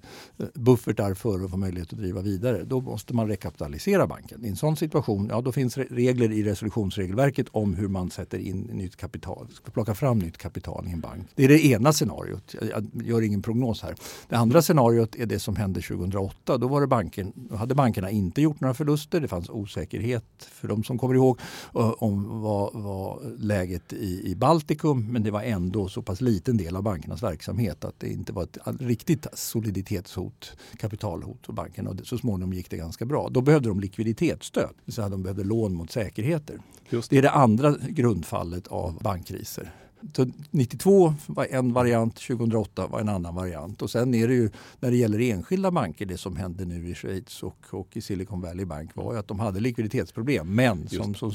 buffertar 0.54 1.14
för 1.14 1.46
att 1.46 1.52
få 1.52 1.58
möjlighet 1.58 1.94
att 1.94 2.00
driva 2.00 2.22
vidare. 2.22 2.64
Då 2.64 2.82
måste 2.82 3.14
man 3.14 3.28
rekapitalisera 3.28 4.08
banken. 4.08 4.46
I 4.46 4.48
en 4.48 4.56
sån 4.56 4.76
situation 4.76 5.28
ja, 5.32 5.42
då 5.42 5.52
finns 5.52 5.78
regler 5.78 6.32
i 6.32 6.44
resolutionsregelverket 6.44 7.48
om 7.52 7.74
hur 7.74 7.88
man 7.88 8.12
sätter 8.12 8.38
in 8.38 8.62
nytt 8.62 8.96
kapital, 8.96 9.48
ska 9.54 9.72
plocka 9.72 9.96
fram 9.96 10.20
nytt 10.20 10.38
kapital 10.38 10.88
i 10.88 10.92
en 10.92 11.00
bank. 11.00 11.28
Det 11.36 11.44
är 11.44 11.48
det 11.48 11.66
ena 11.66 11.94
scenariot. 11.94 12.56
Jag 12.62 12.90
gör 12.94 13.22
ingen 13.22 13.42
prognos 13.42 13.82
här. 13.82 13.96
Det 14.30 14.36
andra 14.36 14.62
scenariot 14.62 15.16
är 15.16 15.26
det 15.26 15.40
som 15.40 15.56
hände 15.56 15.82
2008. 15.82 16.58
Då, 16.58 16.68
var 16.68 16.82
det 16.82 16.88
banken, 16.88 17.34
då 17.36 17.56
hade 17.56 17.76
bankerna 17.76 18.12
inte 18.12 18.42
gjort 18.42 18.60
några 18.60 18.74
förluster. 18.74 19.20
Det 19.22 19.28
fanns 19.28 19.50
osäkerhet 19.50 20.26
för 20.40 20.68
de 20.68 20.84
som 20.84 20.98
kommer 20.98 21.16
ihåg 21.16 21.40
eh, 21.76 21.90
om 21.90 22.42
vad, 22.42 22.74
vad 22.74 23.40
läget 23.40 23.94
i, 23.94 24.32
i 24.32 24.36
Baltikum. 24.36 25.08
Men 25.12 25.24
det 25.24 25.32
var 25.32 25.42
ändå 25.42 25.90
så 25.90 26.02
pass 26.02 26.22
liten 26.22 26.58
del 26.58 26.76
av 26.76 26.84
bankernas 26.84 27.24
verksamhet 27.24 27.86
att 27.86 28.00
det 28.00 28.10
inte 28.10 28.34
var 28.34 28.44
ett 28.44 28.58
riktigt 28.80 29.28
soliditet 29.34 29.75
likviditetshot, 29.76 30.58
kapitalhot 30.78 31.46
för 31.46 31.54
bankerna 31.54 31.90
och 31.90 32.08
så 32.08 32.18
småningom 32.18 32.54
gick 32.54 32.70
det 32.70 32.78
ganska 32.78 33.06
bra. 33.06 33.30
Då 33.30 33.42
behövde 33.42 33.70
de 33.70 33.80
likviditetsstöd, 33.80 34.74
säga 34.88 35.10
de 35.10 35.24
behövde 35.24 35.44
lån 35.44 35.74
mot 35.74 35.92
säkerheter. 35.92 36.60
Just. 36.90 37.10
Det 37.10 37.18
är 37.18 37.22
det 37.22 37.32
andra 37.32 37.76
grundfallet 37.90 38.68
av 38.68 39.00
bankkriser. 39.04 39.72
Så 40.14 40.28
92 40.52 41.14
var 41.28 41.46
en 41.46 41.74
variant, 41.74 42.16
2008 42.16 42.88
var 42.88 43.00
en 43.00 43.10
annan 43.10 43.36
variant. 43.36 43.82
Och 43.82 43.90
sen 43.90 44.14
är 44.14 44.28
det 44.28 44.34
ju 44.34 44.50
när 44.80 44.92
det 44.92 44.98
gäller 44.98 45.22
enskilda 45.22 45.72
banker, 45.72 46.06
det 46.06 46.18
som 46.18 46.36
hände 46.36 46.66
nu 46.66 46.90
i 46.90 46.96
Schweiz 46.96 47.44
och, 47.44 47.66
och 47.70 47.98
i 47.98 48.02
Silicon 48.02 48.42
Valley 48.42 48.66
Bank 48.66 48.96
var 48.96 49.14
ju 49.14 49.20
att 49.20 49.28
de 49.28 49.40
hade 49.40 49.60
likviditetsproblem. 49.60 50.56
Men 50.56 50.90
som, 50.90 51.16
som, 51.16 51.34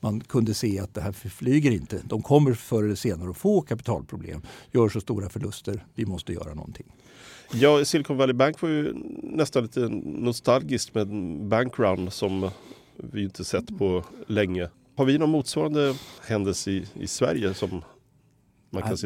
man 0.00 0.20
kunde 0.20 0.54
se 0.54 0.78
att 0.78 0.94
det 0.94 1.00
här 1.00 1.12
flyger 1.12 1.70
inte. 1.70 2.00
De 2.04 2.22
kommer 2.22 2.54
förr 2.54 2.82
eller 2.82 2.94
senare 2.94 3.30
att 3.30 3.36
få 3.36 3.60
kapitalproblem, 3.60 4.42
gör 4.72 4.88
så 4.88 5.00
stora 5.00 5.28
förluster, 5.28 5.86
vi 5.94 6.06
måste 6.06 6.32
göra 6.32 6.54
någonting. 6.54 6.86
Ja, 7.54 7.84
Silicon 7.84 8.16
Valley 8.16 8.34
Bank 8.34 8.62
var 8.62 8.68
ju 8.68 8.94
nästan 9.22 9.62
lite 9.62 9.80
nostalgiskt 10.04 10.94
med 10.94 11.02
en 11.10 11.48
bankrun 11.48 12.10
som 12.10 12.50
vi 12.96 13.22
inte 13.22 13.44
sett 13.44 13.78
på 13.78 14.04
länge. 14.26 14.68
Har 14.96 15.04
vi 15.04 15.18
någon 15.18 15.30
motsvarande 15.30 15.94
händelse 16.28 16.70
i, 16.70 16.86
i 16.94 17.06
Sverige 17.06 17.54
som 17.54 17.82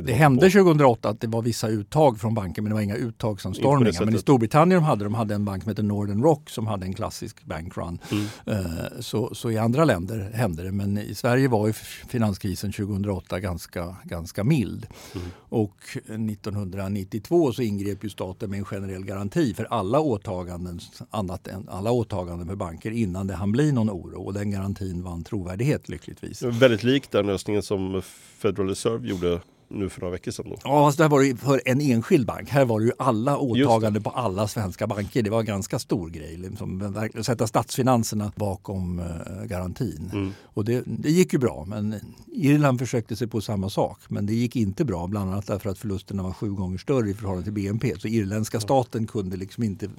det 0.03 0.13
hände 0.13 0.51
2008 0.51 1.09
att 1.09 1.21
det 1.21 1.27
var 1.27 1.43
vissa 1.43 1.69
uttag 1.69 2.21
från 2.21 2.35
banker 2.35 2.63
men 2.63 2.71
det 2.71 2.75
var 2.75 2.83
inga 2.83 2.97
uttagsanstormningar. 2.97 4.05
Men 4.05 4.15
i 4.15 4.19
Storbritannien 4.19 4.81
de 4.81 4.85
hade 4.85 5.05
de 5.05 5.15
hade 5.15 5.35
en 5.35 5.45
bank 5.45 5.63
som 5.63 5.71
heter 5.71 5.83
Northern 5.83 6.23
Rock 6.23 6.51
som 6.51 6.67
hade 6.67 6.87
en 6.87 6.95
klassisk 6.95 7.45
bankrun. 7.45 7.99
Mm. 8.11 8.27
Eh, 8.47 9.01
så, 9.01 9.35
så 9.35 9.51
i 9.51 9.59
andra 9.59 9.85
länder 9.85 10.31
hände 10.35 10.63
det 10.63 10.73
men 10.73 10.99
i 10.99 11.15
Sverige 11.15 11.49
var 11.49 11.67
ju 11.67 11.73
finanskrisen 12.09 12.73
2008 12.73 13.41
ganska, 13.41 13.97
ganska 14.05 14.45
mild. 14.45 14.87
Mm. 15.15 15.27
Och 15.49 15.77
1992 15.95 17.53
så 17.53 17.63
ingrep 17.63 18.05
ju 18.05 18.11
staten 18.11 18.51
med 18.51 18.59
en 18.59 18.65
generell 18.65 19.05
garanti 19.05 19.55
för 19.55 19.65
alla 19.65 20.01
åtaganden, 20.01 20.81
annat 21.11 21.47
än, 21.47 21.69
alla 21.69 21.91
åtaganden 21.91 22.49
för 22.49 22.57
banker 22.57 22.91
innan 22.91 23.27
det 23.27 23.35
hann 23.35 23.53
bli 23.53 23.73
någon 23.73 23.91
oro. 23.91 24.23
Och 24.23 24.33
den 24.33 24.51
garantin 24.51 25.03
vann 25.03 25.25
trovärdighet 25.25 25.89
lyckligtvis. 25.89 26.43
Väldigt 26.43 26.83
lik 26.83 27.11
den 27.11 27.27
lösningen 27.27 27.63
som 27.63 28.03
Federal 28.39 28.69
Reserve 28.69 29.09
gjorde 29.09 29.41
nu 29.69 29.89
för 29.89 30.01
några 30.01 30.13
veckor 30.13 30.31
sedan. 30.31 30.47
Då. 30.49 30.57
Ja, 30.65 30.87
fast 30.87 30.99
det 30.99 31.09
var 31.09 31.23
det 31.23 31.37
för 31.37 31.61
en 31.65 31.81
enskild 31.81 32.27
bank. 32.27 32.51
Här 32.51 32.65
var 32.65 32.81
det 32.81 32.87
ju 32.87 32.93
alla 32.99 33.39
åtaganden 33.39 34.03
på 34.03 34.11
alla 34.11 34.49
svenska 34.49 34.87
banker. 34.87 35.23
Det 35.23 35.31
var 35.31 35.41
en 35.41 35.47
ganska 35.47 35.79
stor 35.79 36.11
grej. 36.11 36.37
Liksom, 36.37 36.95
sätta 37.23 37.47
statsfinanserna 37.47 38.33
bakom 38.37 38.99
eh, 38.99 39.45
garantin. 39.45 40.11
Mm. 40.13 40.33
Och 40.45 40.65
det, 40.65 40.83
det, 40.87 41.11
gick 41.11 41.33
ju 41.33 41.39
bra. 41.39 41.65
Men 41.69 41.95
Irland 42.27 42.79
försökte 42.79 43.17
sig 43.17 43.27
på 43.29 43.41
samma 43.41 43.71
sak. 43.71 44.01
Men 44.09 44.27
det 44.27 44.35
gick 44.35 44.57
inte 44.57 44.85
bra. 44.85 45.07
Bland 45.07 45.31
annat 45.31 45.47
därför 45.47 45.71
att 45.71 45.79
förlusterna 45.79 46.23
var 46.23 46.33
sju 46.33 46.51
gånger 46.51 46.79
större 46.79 47.11
i 47.11 47.15
förhållande 47.15 47.45
till 47.45 47.53
BNP. 47.53 47.95
Så 47.99 48.09
irländska 48.09 48.61
staten 48.61 49.07
kunde 49.07 49.37
liksom 49.37 49.65
inte 49.65 49.91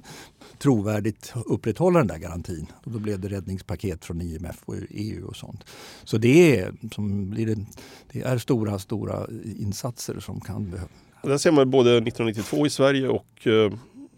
trovärdigt 0.57 1.33
upprätthålla 1.45 1.99
den 1.99 2.07
där 2.07 2.17
garantin. 2.17 2.67
Och 2.83 2.91
då 2.91 2.99
blev 2.99 3.19
det 3.19 3.27
räddningspaket 3.27 4.05
från 4.05 4.21
IMF 4.21 4.61
och 4.65 4.75
EU 4.89 5.27
och 5.27 5.35
sånt. 5.35 5.63
Så 6.03 6.17
det 6.17 6.59
är, 6.59 6.73
som 6.91 7.29
blir 7.29 7.45
det, 7.45 7.65
det 8.11 8.21
är 8.21 8.37
stora, 8.37 8.79
stora 8.79 9.27
insatser 9.57 10.19
som 10.19 10.41
kan 10.41 10.69
behövas. 10.69 10.91
Där 11.23 11.37
ser 11.37 11.51
man 11.51 11.69
både 11.69 11.89
1992 11.89 12.65
i 12.65 12.69
Sverige 12.69 13.07
och 13.07 13.47
eh, 13.47 13.71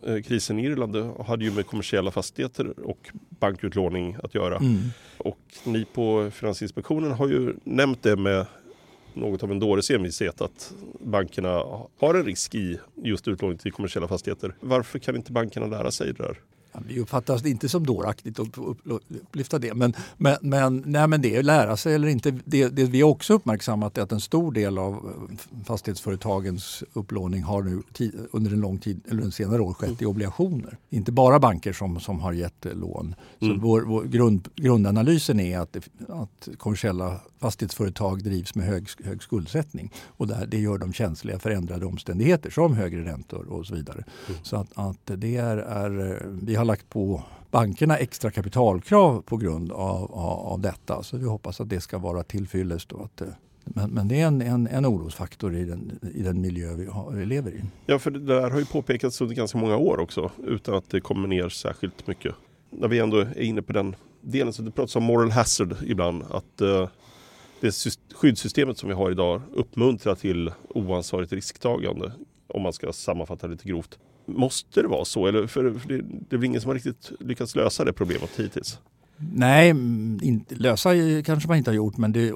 eh, 0.05 0.22
krisen 0.22 0.60
i 0.60 0.65
Irland 0.65 0.96
hade 1.25 1.46
ju 1.46 1.51
med 1.51 1.65
kommersiella 1.65 2.12
fastigheter 2.12 2.79
och 2.79 3.10
bankutlåning 3.29 4.17
att 4.24 4.36
göra. 4.36 4.58
Mm. 4.58 4.79
Och 5.17 5.39
ni 5.63 5.86
på 5.86 6.31
Finansinspektionen 6.34 7.12
har 7.12 7.27
ju 7.27 7.55
nämnt 7.63 8.03
det 8.03 8.15
med 8.15 8.46
något 9.13 9.43
av 9.43 9.51
en 9.51 9.60
dåres 9.60 9.89
envishet 9.89 10.41
att 10.41 10.74
bankerna 11.00 11.63
har 12.00 12.15
en 12.15 12.25
risk 12.25 12.55
i 12.55 12.79
just 12.96 13.27
utlåning 13.27 13.58
till 13.58 13.72
kommersiella 13.72 14.08
fastigheter. 14.08 14.55
Varför 14.60 15.00
kan 15.00 15.15
inte 15.15 15.31
bankerna 15.31 15.65
lära 15.65 15.91
sig 15.91 16.13
det 16.13 16.24
där? 16.24 16.38
Vi 16.74 17.00
uppfattas 17.00 17.46
inte 17.46 17.70
som 17.70 17.86
dåraktigt 17.86 18.40
att 18.40 18.58
upplyfta 18.84 19.60
det. 19.60 19.74
Men, 19.74 19.94
men, 20.18 20.38
men, 20.42 20.84
nej, 20.86 21.08
men 21.08 21.22
det 21.22 21.36
är 21.36 21.44
lära 21.44 21.78
sig 21.78 21.96
eller 21.96 22.08
inte. 22.08 22.32
Det, 22.46 22.68
det 22.68 22.84
vi 22.84 23.02
har 23.02 23.10
också 23.10 23.34
uppmärksammat 23.34 23.98
är 23.98 24.02
att 24.02 24.12
en 24.12 24.22
stor 24.22 24.52
del 24.52 24.78
av 24.78 24.94
eh, 24.94 25.64
fastighetsföretagens 25.66 26.84
upplåning 26.94 27.44
har 27.44 27.64
nu 27.64 27.82
under 28.32 28.52
en 28.52 28.60
lång 28.60 28.78
tid, 28.78 29.02
eller 29.10 29.24
en 29.24 29.32
senare 29.32 29.62
år 29.62 29.74
skett 29.74 30.02
i 30.02 30.06
obligationer. 30.06 30.78
Inte 30.90 31.12
bara 31.12 31.40
banker 31.40 31.74
som, 31.74 32.00
som 32.00 32.20
har 32.20 32.34
gett 32.34 32.66
eh, 32.66 32.74
lån. 32.74 33.16
Så 33.40 33.46
mm. 33.46 33.60
vår, 33.60 33.82
vår 33.82 34.04
grund, 34.04 34.48
grundanalysen 34.56 35.40
är 35.40 35.60
att, 35.60 35.78
att 36.08 36.50
kommersiella 36.58 37.20
fastighetsföretag 37.40 38.24
drivs 38.24 38.56
med 38.56 38.66
hög, 38.66 38.88
hög 39.06 39.24
skuldsättning. 39.24 39.92
Och 40.06 40.28
där, 40.28 40.46
det 40.46 40.60
gör 40.60 40.78
dem 40.78 40.94
känsliga 40.94 41.40
för 41.40 41.50
ändrade 41.50 41.86
omständigheter 41.86 42.50
som 42.50 42.74
högre 42.74 43.06
räntor 43.06 43.46
och 43.50 43.66
så 43.66 43.76
vidare. 43.76 44.04
Mm. 44.28 44.40
Så 44.44 44.56
att, 44.56 44.72
att 44.74 45.12
det 45.18 45.38
är, 45.38 45.58
är, 45.58 46.12
eh, 46.12 46.28
vi 46.42 46.56
har 46.60 46.66
lagt 46.66 46.89
på 46.89 47.24
bankerna 47.51 47.98
extra 47.98 48.32
kapitalkrav 48.32 49.22
på 49.22 49.38
grund 49.38 49.72
av, 49.72 50.12
av, 50.12 50.39
av 50.39 50.60
detta. 50.60 51.04
Så 51.04 51.18
vi 51.18 51.25
hoppas 51.25 51.62
att 51.62 51.70
det 51.70 51.82
ska 51.82 51.98
vara 51.98 52.24
tillfyllest. 52.24 52.94
Att, 52.94 53.22
eh, 53.22 53.28
men, 53.63 53.89
men 53.89 54.08
det 54.08 54.22
är 54.22 54.28
en, 54.28 54.42
en, 54.42 54.68
en 54.68 54.86
orosfaktor 54.86 55.56
i 55.56 55.66
den, 55.66 56.00
i 56.16 56.22
den 56.22 56.42
miljö 56.42 56.74
vi, 56.74 56.86
har, 56.86 57.12
vi 57.12 57.25
lever 57.25 57.51
i. 57.51 57.62
Ja, 57.86 58.00
för 58.00 58.12
det 58.12 58.20
där 58.20 58.50
har 58.50 58.60
ju 58.60 58.66
påpekats 58.66 59.22
under 59.22 59.36
ganska 59.36 59.58
många 59.58 59.78
år 59.78 60.00
också 60.00 60.32
utan 60.44 60.75
att 60.75 60.89
det 60.89 61.01
kommer 61.01 61.28
ner 61.28 61.50
särskilt 61.50 62.08
mycket. 62.08 62.36
När 62.70 62.88
vi 62.88 63.00
ändå 63.00 63.18
är 63.18 63.42
inne 63.42 63.62
på 63.62 63.74
den 63.74 63.96
delen 64.22 64.54
så 64.54 64.62
det 64.62 64.72
pratas 64.72 64.96
om 64.96 65.04
moral 65.04 65.32
hazard 65.32 65.75
ibland. 65.86 66.24
Att 66.30 66.62
eh, 66.62 66.89
det 67.62 67.75
skyddssystemet 68.16 68.78
som 68.78 68.89
vi 68.89 68.96
har 68.96 69.12
idag 69.12 69.42
uppmuntrar 69.54 70.16
till 70.16 70.51
oansvarigt 70.70 71.34
risktagande. 71.34 72.12
Om 72.48 72.62
man 72.62 72.74
ska 72.74 72.94
sammanfatta 72.94 73.48
det 73.48 73.51
lite 73.51 73.70
grovt. 73.70 74.00
Måste 74.38 74.81
det 74.81 74.88
vara 74.88 75.05
så? 75.05 75.27
Eller 75.27 75.48
för 75.48 75.63
det, 75.63 76.01
det 76.29 76.36
är 76.36 76.38
väl 76.38 76.43
ingen 76.43 76.62
som 76.62 76.69
har 76.69 76.75
riktigt 76.75 77.12
lyckats 77.19 77.55
lösa 77.55 77.83
det 77.83 77.93
problemet 77.93 78.39
hittills? 78.39 78.79
Nej, 79.22 79.70
inte, 80.22 80.56
lösa 80.56 80.90
kanske 81.26 81.48
man 81.48 81.58
inte 81.58 81.70
har 81.70 81.76
gjort 81.76 81.98
men 81.98 82.12
det, 82.12 82.34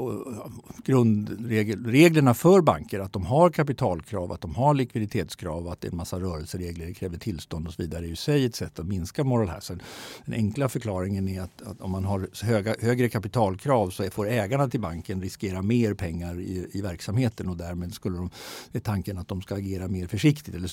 grundreglerna 0.83 2.33
för 2.33 2.61
banker 2.61 2.99
att 2.99 3.13
de 3.13 3.25
har 3.25 3.49
kapitalkrav, 3.49 4.31
att 4.31 4.41
de 4.41 4.55
har 4.55 4.73
likviditetskrav, 4.73 5.67
att 5.67 5.81
det 5.81 5.87
är 5.87 5.91
en 5.91 5.97
massa 5.97 6.19
rörelseregler, 6.19 6.85
det 6.85 6.93
kräver 6.93 7.17
tillstånd 7.17 7.67
och 7.67 7.73
så 7.73 7.81
vidare 7.81 8.05
är 8.05 8.11
i 8.11 8.15
sig 8.15 8.45
ett 8.45 8.55
sätt 8.55 8.79
att 8.79 8.87
minska 8.87 9.23
moral 9.23 9.47
hazard. 9.47 9.79
Den 10.25 10.35
enkla 10.35 10.69
förklaringen 10.69 11.27
är 11.27 11.41
att, 11.41 11.61
att 11.61 11.81
om 11.81 11.91
man 11.91 12.05
har 12.05 12.45
höga, 12.45 12.75
högre 12.79 13.09
kapitalkrav 13.09 13.89
så 13.89 14.09
får 14.09 14.27
ägarna 14.27 14.69
till 14.69 14.79
banken 14.79 15.21
riskera 15.21 15.61
mer 15.61 15.93
pengar 15.93 16.39
i, 16.39 16.67
i 16.71 16.81
verksamheten 16.81 17.49
och 17.49 17.57
därmed 17.57 17.93
skulle 17.93 18.17
de, 18.17 18.29
är 18.73 18.79
tanken 18.79 19.17
att 19.17 19.27
de 19.27 19.41
ska 19.41 19.55
agera 19.55 19.87
mer 19.87 20.07
försiktigt 20.07 20.55
eller 20.55 20.71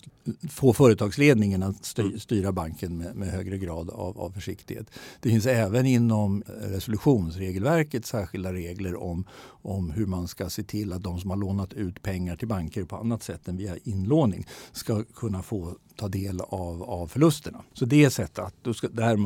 få 0.48 0.72
företagsledningen 0.72 1.62
att 1.62 1.98
mm. 1.98 2.18
styra 2.18 2.52
banken 2.52 2.96
med, 2.96 3.16
med 3.16 3.28
högre 3.28 3.58
grad 3.58 3.90
av, 3.90 4.20
av 4.20 4.30
försiktighet. 4.30 4.90
Det 5.20 5.28
finns 5.28 5.46
även 5.46 5.86
inom 6.00 6.42
eh, 6.46 6.52
resolutionsregelverket 6.52 8.06
särskilda 8.06 8.52
regler 8.52 9.02
om, 9.02 9.24
om 9.62 9.90
hur 9.90 10.06
man 10.06 10.28
ska 10.28 10.50
se 10.50 10.62
till 10.62 10.92
att 10.92 11.02
de 11.02 11.20
som 11.20 11.30
har 11.30 11.36
lånat 11.36 11.72
ut 11.72 12.02
pengar 12.02 12.36
till 12.36 12.48
banker 12.48 12.84
på 12.84 12.96
annat 12.96 13.22
sätt 13.22 13.48
än 13.48 13.56
via 13.56 13.76
inlåning 13.84 14.46
ska 14.72 15.04
kunna 15.14 15.42
få 15.42 15.76
ta 16.00 16.08
del 16.08 16.40
av, 16.40 16.82
av 16.82 17.06
förlusterna. 17.06 17.62
Så 17.72 17.84
det 17.84 18.04
är 18.04 18.10
sätt 18.10 18.38
att, 18.38 18.54
då 18.62 18.74
ska, 18.74 18.88
där, 18.88 19.18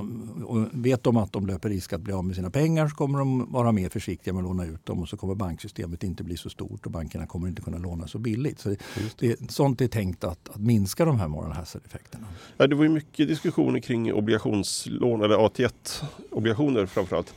vet 0.83 1.02
de 1.02 1.16
att 1.16 1.33
de 1.33 1.47
löper 1.47 1.69
risk 1.69 1.93
att 1.93 2.00
bli 2.00 2.12
av 2.12 2.25
med 2.25 2.37
sina 2.37 2.50
pengar 2.50 2.88
så 2.88 2.97
kommer 2.97 3.19
de 3.19 3.52
vara 3.52 3.73
mer 3.73 3.88
försiktiga 3.88 4.35
med 4.35 4.40
att 4.40 4.49
låna 4.49 4.66
ut 4.66 4.87
dem 4.87 5.02
och 5.02 5.09
så 5.09 5.16
kommer 5.16 5.35
banksystemet 5.35 6.04
inte 6.04 6.25
bli 6.25 6.37
så 6.37 6.50
stort 6.50 6.87
och 6.87 6.93
bankerna 6.93 7.26
kommer 7.26 7.49
inte 7.49 7.62
kunna 7.62 7.78
låna 7.78 8.07
så 8.07 8.19
billigt. 8.19 8.59
Så 8.59 8.76
det, 9.19 9.50
sånt 9.50 9.81
är 9.81 9.88
tänkt 9.88 10.25
att, 10.25 10.49
att 10.49 10.61
minska 10.61 11.04
de 11.04 11.19
här 11.19 11.28
moral 11.28 11.52
hazard-effekterna. 11.52 12.26
Ja, 12.57 12.66
det 12.66 12.75
var 12.75 12.85
ju 12.85 12.90
mycket 12.90 13.28
diskussioner 13.28 13.81
kring 13.81 14.12
obligationslån 14.12 15.23
eller 15.23 15.37
AT1-obligationer 15.37 16.87
framförallt. 16.87 17.35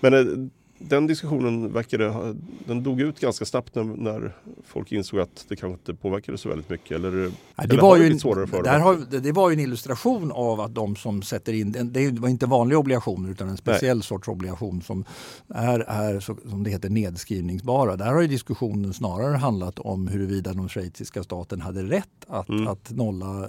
Men 0.00 0.14
eh, 0.14 0.50
den 0.82 1.06
diskussionen 1.06 1.72
verkade, 1.72 2.34
den 2.66 2.82
dog 2.82 3.00
ut 3.00 3.20
ganska 3.20 3.44
snabbt 3.44 3.74
när, 3.74 3.84
när, 3.84 4.36
folk 4.64 4.92
insåg 4.92 5.20
att 5.20 5.44
det 5.48 5.56
kanske 5.56 5.78
inte 5.78 5.94
påverkade 5.94 6.38
så 6.38 6.48
väldigt 6.48 6.70
mycket. 6.70 6.90
Eller, 6.90 7.12
ja, 7.22 7.30
det, 7.56 7.64
eller 7.64 7.82
var 7.82 7.96
ju 7.96 8.06
en, 8.06 8.18
för 8.18 8.62
där 8.62 8.78
har, 8.78 9.20
det 9.20 9.32
var 9.32 9.50
ju 9.50 9.54
en 9.54 9.60
illustration 9.60 10.32
av 10.32 10.60
att 10.60 10.74
de 10.74 10.96
som 10.96 11.22
sätter 11.22 11.52
in, 11.52 11.90
det 11.92 12.10
var 12.10 12.28
inte 12.28 12.46
vanliga 12.46 12.78
obligationer 12.78 13.30
utan 13.30 13.48
en 13.48 13.56
speciell 13.56 13.96
Nej. 13.96 14.04
sorts 14.04 14.28
obligation 14.28 14.82
som 14.82 15.04
är, 15.48 15.80
är 15.80 16.20
som 16.20 16.64
det 16.64 16.70
heter 16.70 16.90
nedskrivningsbara. 16.90 17.96
Där 17.96 18.12
har 18.12 18.20
ju 18.20 18.28
diskussionen 18.28 18.94
snarare 18.94 19.36
handlat 19.36 19.78
om 19.78 20.08
huruvida 20.08 20.52
de 20.52 20.68
schweiziska 20.68 21.22
staten 21.22 21.60
hade 21.60 21.82
rätt 21.82 22.06
att, 22.26 22.48
mm. 22.48 22.68
att 22.68 22.90
nolla 22.90 23.48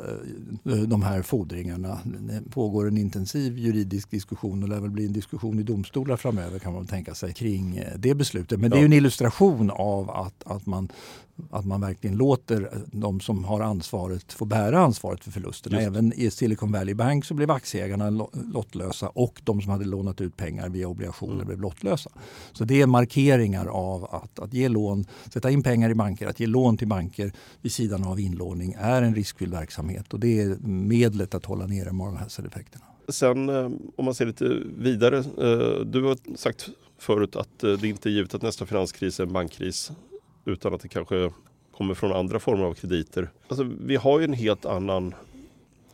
eh, 0.65 0.77
de 0.87 1.01
här 1.01 1.21
fordringarna. 1.21 1.99
Det 2.03 2.49
pågår 2.49 2.87
en 2.87 2.97
intensiv 2.97 3.57
juridisk 3.57 4.11
diskussion 4.11 4.63
och 4.63 4.69
lär 4.69 4.79
väl 4.79 4.89
bli 4.89 5.05
en 5.05 5.13
diskussion 5.13 5.59
i 5.59 5.63
domstolar 5.63 6.17
framöver 6.17 6.59
kan 6.59 6.73
man 6.73 6.85
tänka 6.87 7.15
sig 7.15 7.20
sig 7.21 7.33
kring 7.33 7.77
eh, 7.77 7.93
det 7.97 8.15
beslutet. 8.15 8.59
Men 8.59 8.71
det 8.71 8.79
är 8.79 8.85
en 8.85 8.93
illustration 8.93 9.71
av 9.71 10.09
att, 10.09 10.43
att, 10.45 10.65
man, 10.65 10.89
att 11.51 11.65
man 11.65 11.81
verkligen 11.81 12.17
låter 12.17 12.69
de 12.85 13.19
som 13.19 13.43
har 13.43 13.61
ansvaret 13.61 14.33
få 14.33 14.45
bära 14.45 14.79
ansvaret 14.79 15.23
för 15.23 15.31
förlusterna. 15.31 15.77
Just. 15.77 15.87
Även 15.87 16.13
i 16.13 16.31
Silicon 16.31 16.71
Valley 16.71 16.93
Bank 16.93 17.25
så 17.25 17.33
blev 17.33 17.51
aktieägarna 17.51 18.27
lottlösa 18.53 19.09
och 19.09 19.41
de 19.43 19.61
som 19.61 19.71
hade 19.71 19.85
lånat 19.85 20.21
ut 20.21 20.37
pengar 20.37 20.69
via 20.69 20.87
obligationer 20.87 21.33
mm. 21.33 21.47
blev 21.47 21.61
lottlösa. 21.61 22.09
Så 22.51 22.63
det 22.63 22.81
är 22.81 22.87
markeringar 22.87 23.65
av 23.65 24.03
att, 24.15 24.39
att 24.39 24.53
ge 24.53 24.69
lån, 24.69 25.05
sätta 25.33 25.51
in 25.51 25.63
pengar 25.63 25.89
i 25.89 25.95
banker, 25.95 26.27
att 26.27 26.39
ge 26.39 26.47
lån 26.47 26.77
till 26.77 26.87
banker 26.87 27.31
vid 27.61 27.71
sidan 27.71 28.03
av 28.03 28.19
inlåning 28.19 28.75
är 28.79 29.01
en 29.01 29.15
riskfylld 29.15 29.53
verksamhet 29.53 30.13
och 30.13 30.19
det 30.19 30.41
är 30.41 30.57
medlet 30.67 31.35
att 31.35 31.45
hålla 31.45 31.67
nere 31.67 31.91
moral 31.91 32.15
hazard-effekterna. 32.15 32.85
Sen 33.11 33.49
eh, 33.49 33.71
om 33.95 34.05
man 34.05 34.13
ser 34.13 34.25
lite 34.25 34.45
vidare. 34.77 35.17
Eh, 35.17 35.85
du 35.85 36.03
har 36.03 36.37
sagt 36.37 36.69
förut 37.01 37.35
att 37.35 37.63
eh, 37.63 37.71
det 37.71 37.87
inte 37.87 38.09
är 38.09 38.11
givet 38.11 38.33
att 38.33 38.41
nästa 38.41 38.65
finanskris 38.65 39.19
är 39.19 39.23
en 39.23 39.33
bankkris 39.33 39.91
utan 40.45 40.73
att 40.73 40.81
det 40.81 40.87
kanske 40.87 41.31
kommer 41.77 41.93
från 41.93 42.11
andra 42.11 42.39
former 42.39 42.63
av 42.63 42.73
krediter. 42.73 43.29
Alltså, 43.47 43.69
vi 43.81 43.95
har 43.95 44.19
ju 44.19 44.25
en 44.25 44.33
helt 44.33 44.65
annan 44.65 45.15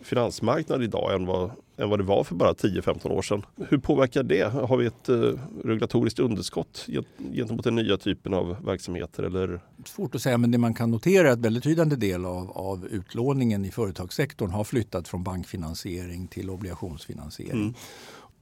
finansmarknad 0.01 0.83
idag 0.83 1.15
än 1.15 1.25
vad, 1.25 1.51
än 1.77 1.89
vad 1.89 1.99
det 1.99 2.03
var 2.03 2.23
för 2.23 2.35
bara 2.35 2.53
10-15 2.53 3.11
år 3.11 3.21
sedan. 3.21 3.45
Hur 3.69 3.77
påverkar 3.77 4.23
det? 4.23 4.53
Har 4.53 4.77
vi 4.77 4.85
ett 4.85 5.09
eh, 5.09 5.31
regulatoriskt 5.63 6.19
underskott 6.19 6.87
gentemot 7.33 7.63
den 7.63 7.75
nya 7.75 7.97
typen 7.97 8.33
av 8.33 8.65
verksamheter? 8.65 9.23
Eller? 9.23 9.59
Svårt 9.85 10.15
att 10.15 10.21
säga, 10.21 10.37
men 10.37 10.51
det 10.51 10.57
man 10.57 10.73
kan 10.73 10.91
notera 10.91 11.27
är 11.27 11.31
att 11.31 11.39
väldigt 11.39 11.63
betydande 11.63 11.95
del 11.95 12.25
av, 12.25 12.51
av 12.51 12.87
utlåningen 12.87 13.65
i 13.65 13.71
företagssektorn 13.71 14.51
har 14.51 14.63
flyttat 14.63 15.07
från 15.07 15.23
bankfinansiering 15.23 16.27
till 16.27 16.49
obligationsfinansiering. 16.49 17.61
Mm. 17.61 17.73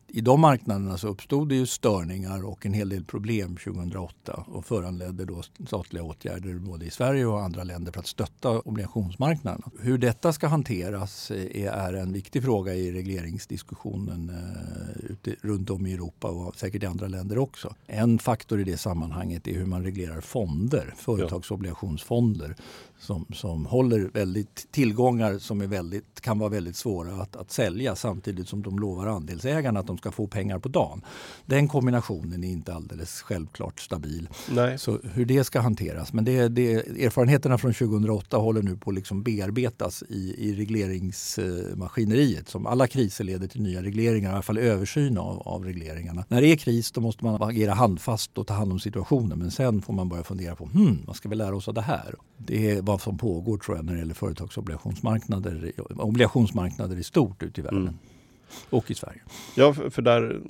I 0.08 0.22
de 0.22 0.42
marknaderna 0.42 0.98
så 0.98 1.08
uppstod 1.08 1.50
det 1.50 1.56
ju 1.56 1.66
störningar 1.66 2.46
och 2.46 2.66
en 2.66 2.74
hel 2.74 2.90
del 2.90 3.04
problem 3.04 3.58
2008 3.58 4.44
och 4.48 4.66
föranledde 4.66 5.26
då 5.26 5.42
statliga 5.68 6.04
åtgärder 6.04 6.54
både 6.54 6.86
i 6.86 6.90
Sverige 6.90 7.26
och 7.26 7.42
andra 7.42 7.64
länder 7.64 7.92
för 7.92 8.00
att 8.00 8.08
stötta 8.08 8.60
obligationsmarknaden. 8.60 9.62
Hur 9.80 9.98
detta 9.98 10.34
ska 10.34 10.48
hanteras 10.48 11.32
är 11.52 11.94
en 11.94 12.14
viktig 12.14 12.44
fråga 12.44 12.74
i 12.74 12.92
regleringsdiskussionen 12.92 14.30
eh, 14.30 15.12
ute, 15.12 15.36
runt 15.42 15.70
om 15.70 15.88
i 15.88 15.94
Europa 15.94 16.28
och 16.28 16.56
säkert 16.56 16.84
i 16.84 16.86
andra 16.86 17.08
länder 17.08 17.38
också. 17.38 17.76
En 17.88 18.20
faktor 18.20 18.62
i 18.62 18.64
det 18.64 18.78
sammanhanget 18.78 19.48
är 19.48 19.54
hur 19.54 19.66
man 19.66 19.84
reglerar 19.84 20.22
fonder, 20.22 20.94
företagsobligationsfonder 20.98 22.56
som, 23.00 23.26
som 23.34 23.66
håller 23.66 24.00
väldigt 24.00 24.72
tillgångar 24.72 25.40
som 25.40 25.62
är 25.62 25.68
väldigt, 25.68 26.22
kan 26.22 26.40
vara 26.40 26.50
väldigt 26.50 26.76
svåra 26.76 27.22
att, 27.22 27.36
att 27.36 27.52
sälja 27.52 27.96
samtidigt 27.96 28.48
som 28.48 28.62
de 28.62 28.80
lovar 28.80 29.08
andelsägarna 29.08 29.80
att 29.80 29.88
de 29.88 29.98
ska 30.06 30.12
få 30.12 30.28
pengar 30.28 30.60
på 30.60 30.70
dagen. 30.70 31.02
Den 31.46 31.68
kombinationen 31.68 32.44
är 32.44 32.48
inte 32.48 32.74
alldeles 32.74 33.22
självklart 33.22 33.80
stabil. 33.80 34.30
Nej. 34.52 34.78
Så 34.78 35.00
hur 35.14 35.26
det 35.26 35.44
ska 35.44 35.60
hanteras. 35.60 36.14
Men 36.14 36.26
det, 36.26 36.48
det, 36.48 36.74
erfarenheterna 37.06 37.58
från 37.58 37.74
2008 37.74 38.38
håller 38.38 38.62
nu 38.62 38.78
på 38.78 38.90
att 38.90 38.96
liksom 38.96 39.24
bearbetas 39.24 40.04
i, 40.10 40.36
i 40.38 40.54
regleringsmaskineriet. 40.56 42.50
Som 42.50 42.68
alla 42.68 42.88
kriser 42.88 43.24
leder 43.24 43.48
till 43.48 43.62
nya 43.62 43.84
regleringar, 43.84 44.30
i 44.30 44.34
alla 44.34 44.42
fall 44.42 44.58
översyn 44.58 45.18
av, 45.18 45.42
av 45.48 45.66
regleringarna. 45.66 46.26
När 46.28 46.42
det 46.42 46.48
är 46.48 46.56
kris 46.56 46.92
då 46.92 47.02
måste 47.02 47.26
man 47.26 47.44
agera 47.44 47.74
handfast 47.74 48.38
och 48.38 48.48
ta 48.48 48.54
hand 48.54 48.72
om 48.72 48.80
situationen. 48.80 49.40
Men 49.40 49.52
sen 49.52 49.82
får 49.82 49.94
man 49.94 50.10
börja 50.10 50.24
fundera 50.24 50.56
på 50.56 50.66
hmm, 50.66 50.98
vad 51.08 51.16
ska 51.16 51.30
vi 51.30 51.36
lära 51.36 51.56
oss 51.56 51.68
av 51.68 51.74
det 51.74 51.82
här? 51.82 52.16
Det 52.38 52.72
är 52.72 52.82
vad 52.82 53.02
som 53.02 53.18
pågår 53.18 53.58
tror 53.58 53.78
jag 53.78 53.86
när 53.86 53.94
det 53.94 54.00
gäller 54.00 54.14
företagsobligationsmarknader 54.14 55.72
obligationsmarknader 55.90 56.98
i 56.98 57.04
stort 57.04 57.44
ute 57.44 57.62
i 57.62 57.64
världen. 57.64 57.82
Mm. 57.82 57.96
Och 58.70 58.92
i 58.92 58.96
Sverige. 58.96 59.22
Ja, 59.56 59.74
för 59.74 60.02
där 60.02 60.42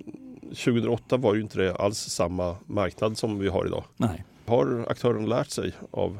2008 0.42 1.18
var 1.18 1.36
ju 1.36 1.42
inte 1.42 1.58
det 1.58 1.75
alls 1.75 1.98
samma 1.98 2.58
marknad 2.66 3.18
som 3.18 3.40
vi 3.40 3.48
har 3.48 3.66
idag. 3.66 3.84
Nej. 3.98 4.24
Har 4.46 4.86
aktören 4.90 5.25
lärt 5.25 5.50
sig 5.50 5.74
av 5.92 6.20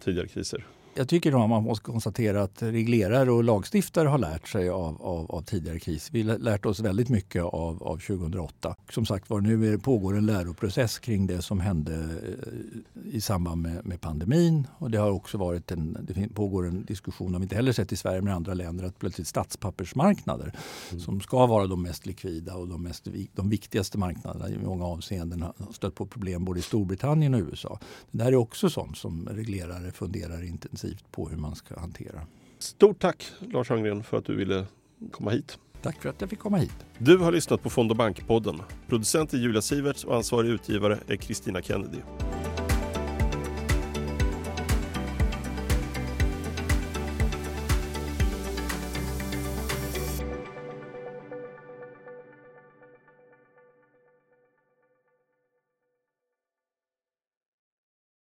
tidigare 0.00 0.28
kriser? 0.28 0.66
Jag 0.96 1.08
tycker 1.08 1.42
att 1.44 1.50
man 1.50 1.62
måste 1.62 1.84
konstatera 1.84 2.42
att 2.42 2.62
reglerare 2.62 3.30
och 3.30 3.44
lagstiftare 3.44 4.08
har 4.08 4.18
lärt 4.18 4.48
sig 4.48 4.68
av, 4.68 5.02
av, 5.02 5.30
av 5.30 5.42
tidigare 5.42 5.78
kris. 5.78 6.08
Vi 6.12 6.22
har 6.22 6.38
lärt 6.38 6.66
oss 6.66 6.80
väldigt 6.80 7.08
mycket 7.08 7.42
av, 7.42 7.82
av 7.82 7.96
2008. 7.96 8.76
Som 8.90 9.06
sagt 9.06 9.30
var, 9.30 9.40
nu 9.40 9.78
pågår 9.78 10.16
en 10.16 10.26
läroprocess 10.26 10.98
kring 10.98 11.26
det 11.26 11.42
som 11.42 11.60
hände 11.60 11.94
eh, 11.94 13.14
i 13.14 13.20
samband 13.20 13.62
med, 13.62 13.86
med 13.86 14.00
pandemin. 14.00 14.66
Och 14.78 14.90
det 14.90 14.98
har 14.98 15.10
också 15.10 15.38
varit 15.38 15.70
en, 15.70 15.98
det 16.02 16.34
pågår 16.34 16.66
en 16.66 16.84
diskussion, 16.84 17.34
om 17.34 17.40
vi 17.40 17.44
inte 17.44 17.56
heller 17.56 17.72
sett 17.72 17.92
i 17.92 17.96
Sverige 17.96 18.20
men 18.20 18.32
i 18.32 18.36
andra 18.36 18.54
länder, 18.54 18.84
att 18.84 18.98
plötsligt 18.98 19.26
statspappersmarknader 19.26 20.52
mm. 20.90 21.00
som 21.00 21.20
ska 21.20 21.46
vara 21.46 21.66
de 21.66 21.82
mest 21.82 22.06
likvida 22.06 22.54
och 22.54 22.68
de, 22.68 22.82
mest, 22.82 23.08
de 23.32 23.48
viktigaste 23.48 23.98
marknaderna 23.98 24.48
i 24.48 24.58
många 24.58 24.84
avseenden 24.84 25.42
har 25.42 25.72
stött 25.72 25.94
på 25.94 26.06
problem 26.06 26.44
både 26.44 26.60
i 26.60 26.62
Storbritannien 26.62 27.34
och 27.34 27.40
USA. 27.40 27.78
Det 28.10 28.18
där 28.18 28.26
är 28.26 28.36
också 28.36 28.70
sånt 28.70 28.96
som 28.96 29.28
reglerare 29.28 29.90
funderar 29.90 30.44
intensivt 30.44 30.83
intensivt 30.84 31.12
på 31.12 31.28
hur 31.28 31.36
man 31.36 31.54
ska 31.56 31.80
hantera. 31.80 32.26
Stort 32.58 32.98
tack 32.98 33.32
Lars 33.40 33.68
Hangren 33.68 34.02
för 34.02 34.18
att 34.18 34.24
du 34.24 34.36
ville 34.36 34.66
komma 35.10 35.30
hit. 35.30 35.58
Tack 35.82 36.02
för 36.02 36.08
att 36.08 36.20
jag 36.20 36.30
fick 36.30 36.38
komma 36.38 36.56
hit. 36.56 36.86
Du 36.98 37.18
har 37.18 37.32
lyssnat 37.32 37.62
på 37.62 37.70
Fond 37.70 37.90
och 37.90 37.96
bankpodden. 37.96 38.62
Producent 38.88 39.32
är 39.32 39.38
Julia 39.38 39.62
Siverts 39.62 40.04
och 40.04 40.16
ansvarig 40.16 40.50
utgivare 40.50 40.98
är 41.08 41.16
Kristina 41.16 41.62
Kennedy. 41.62 41.98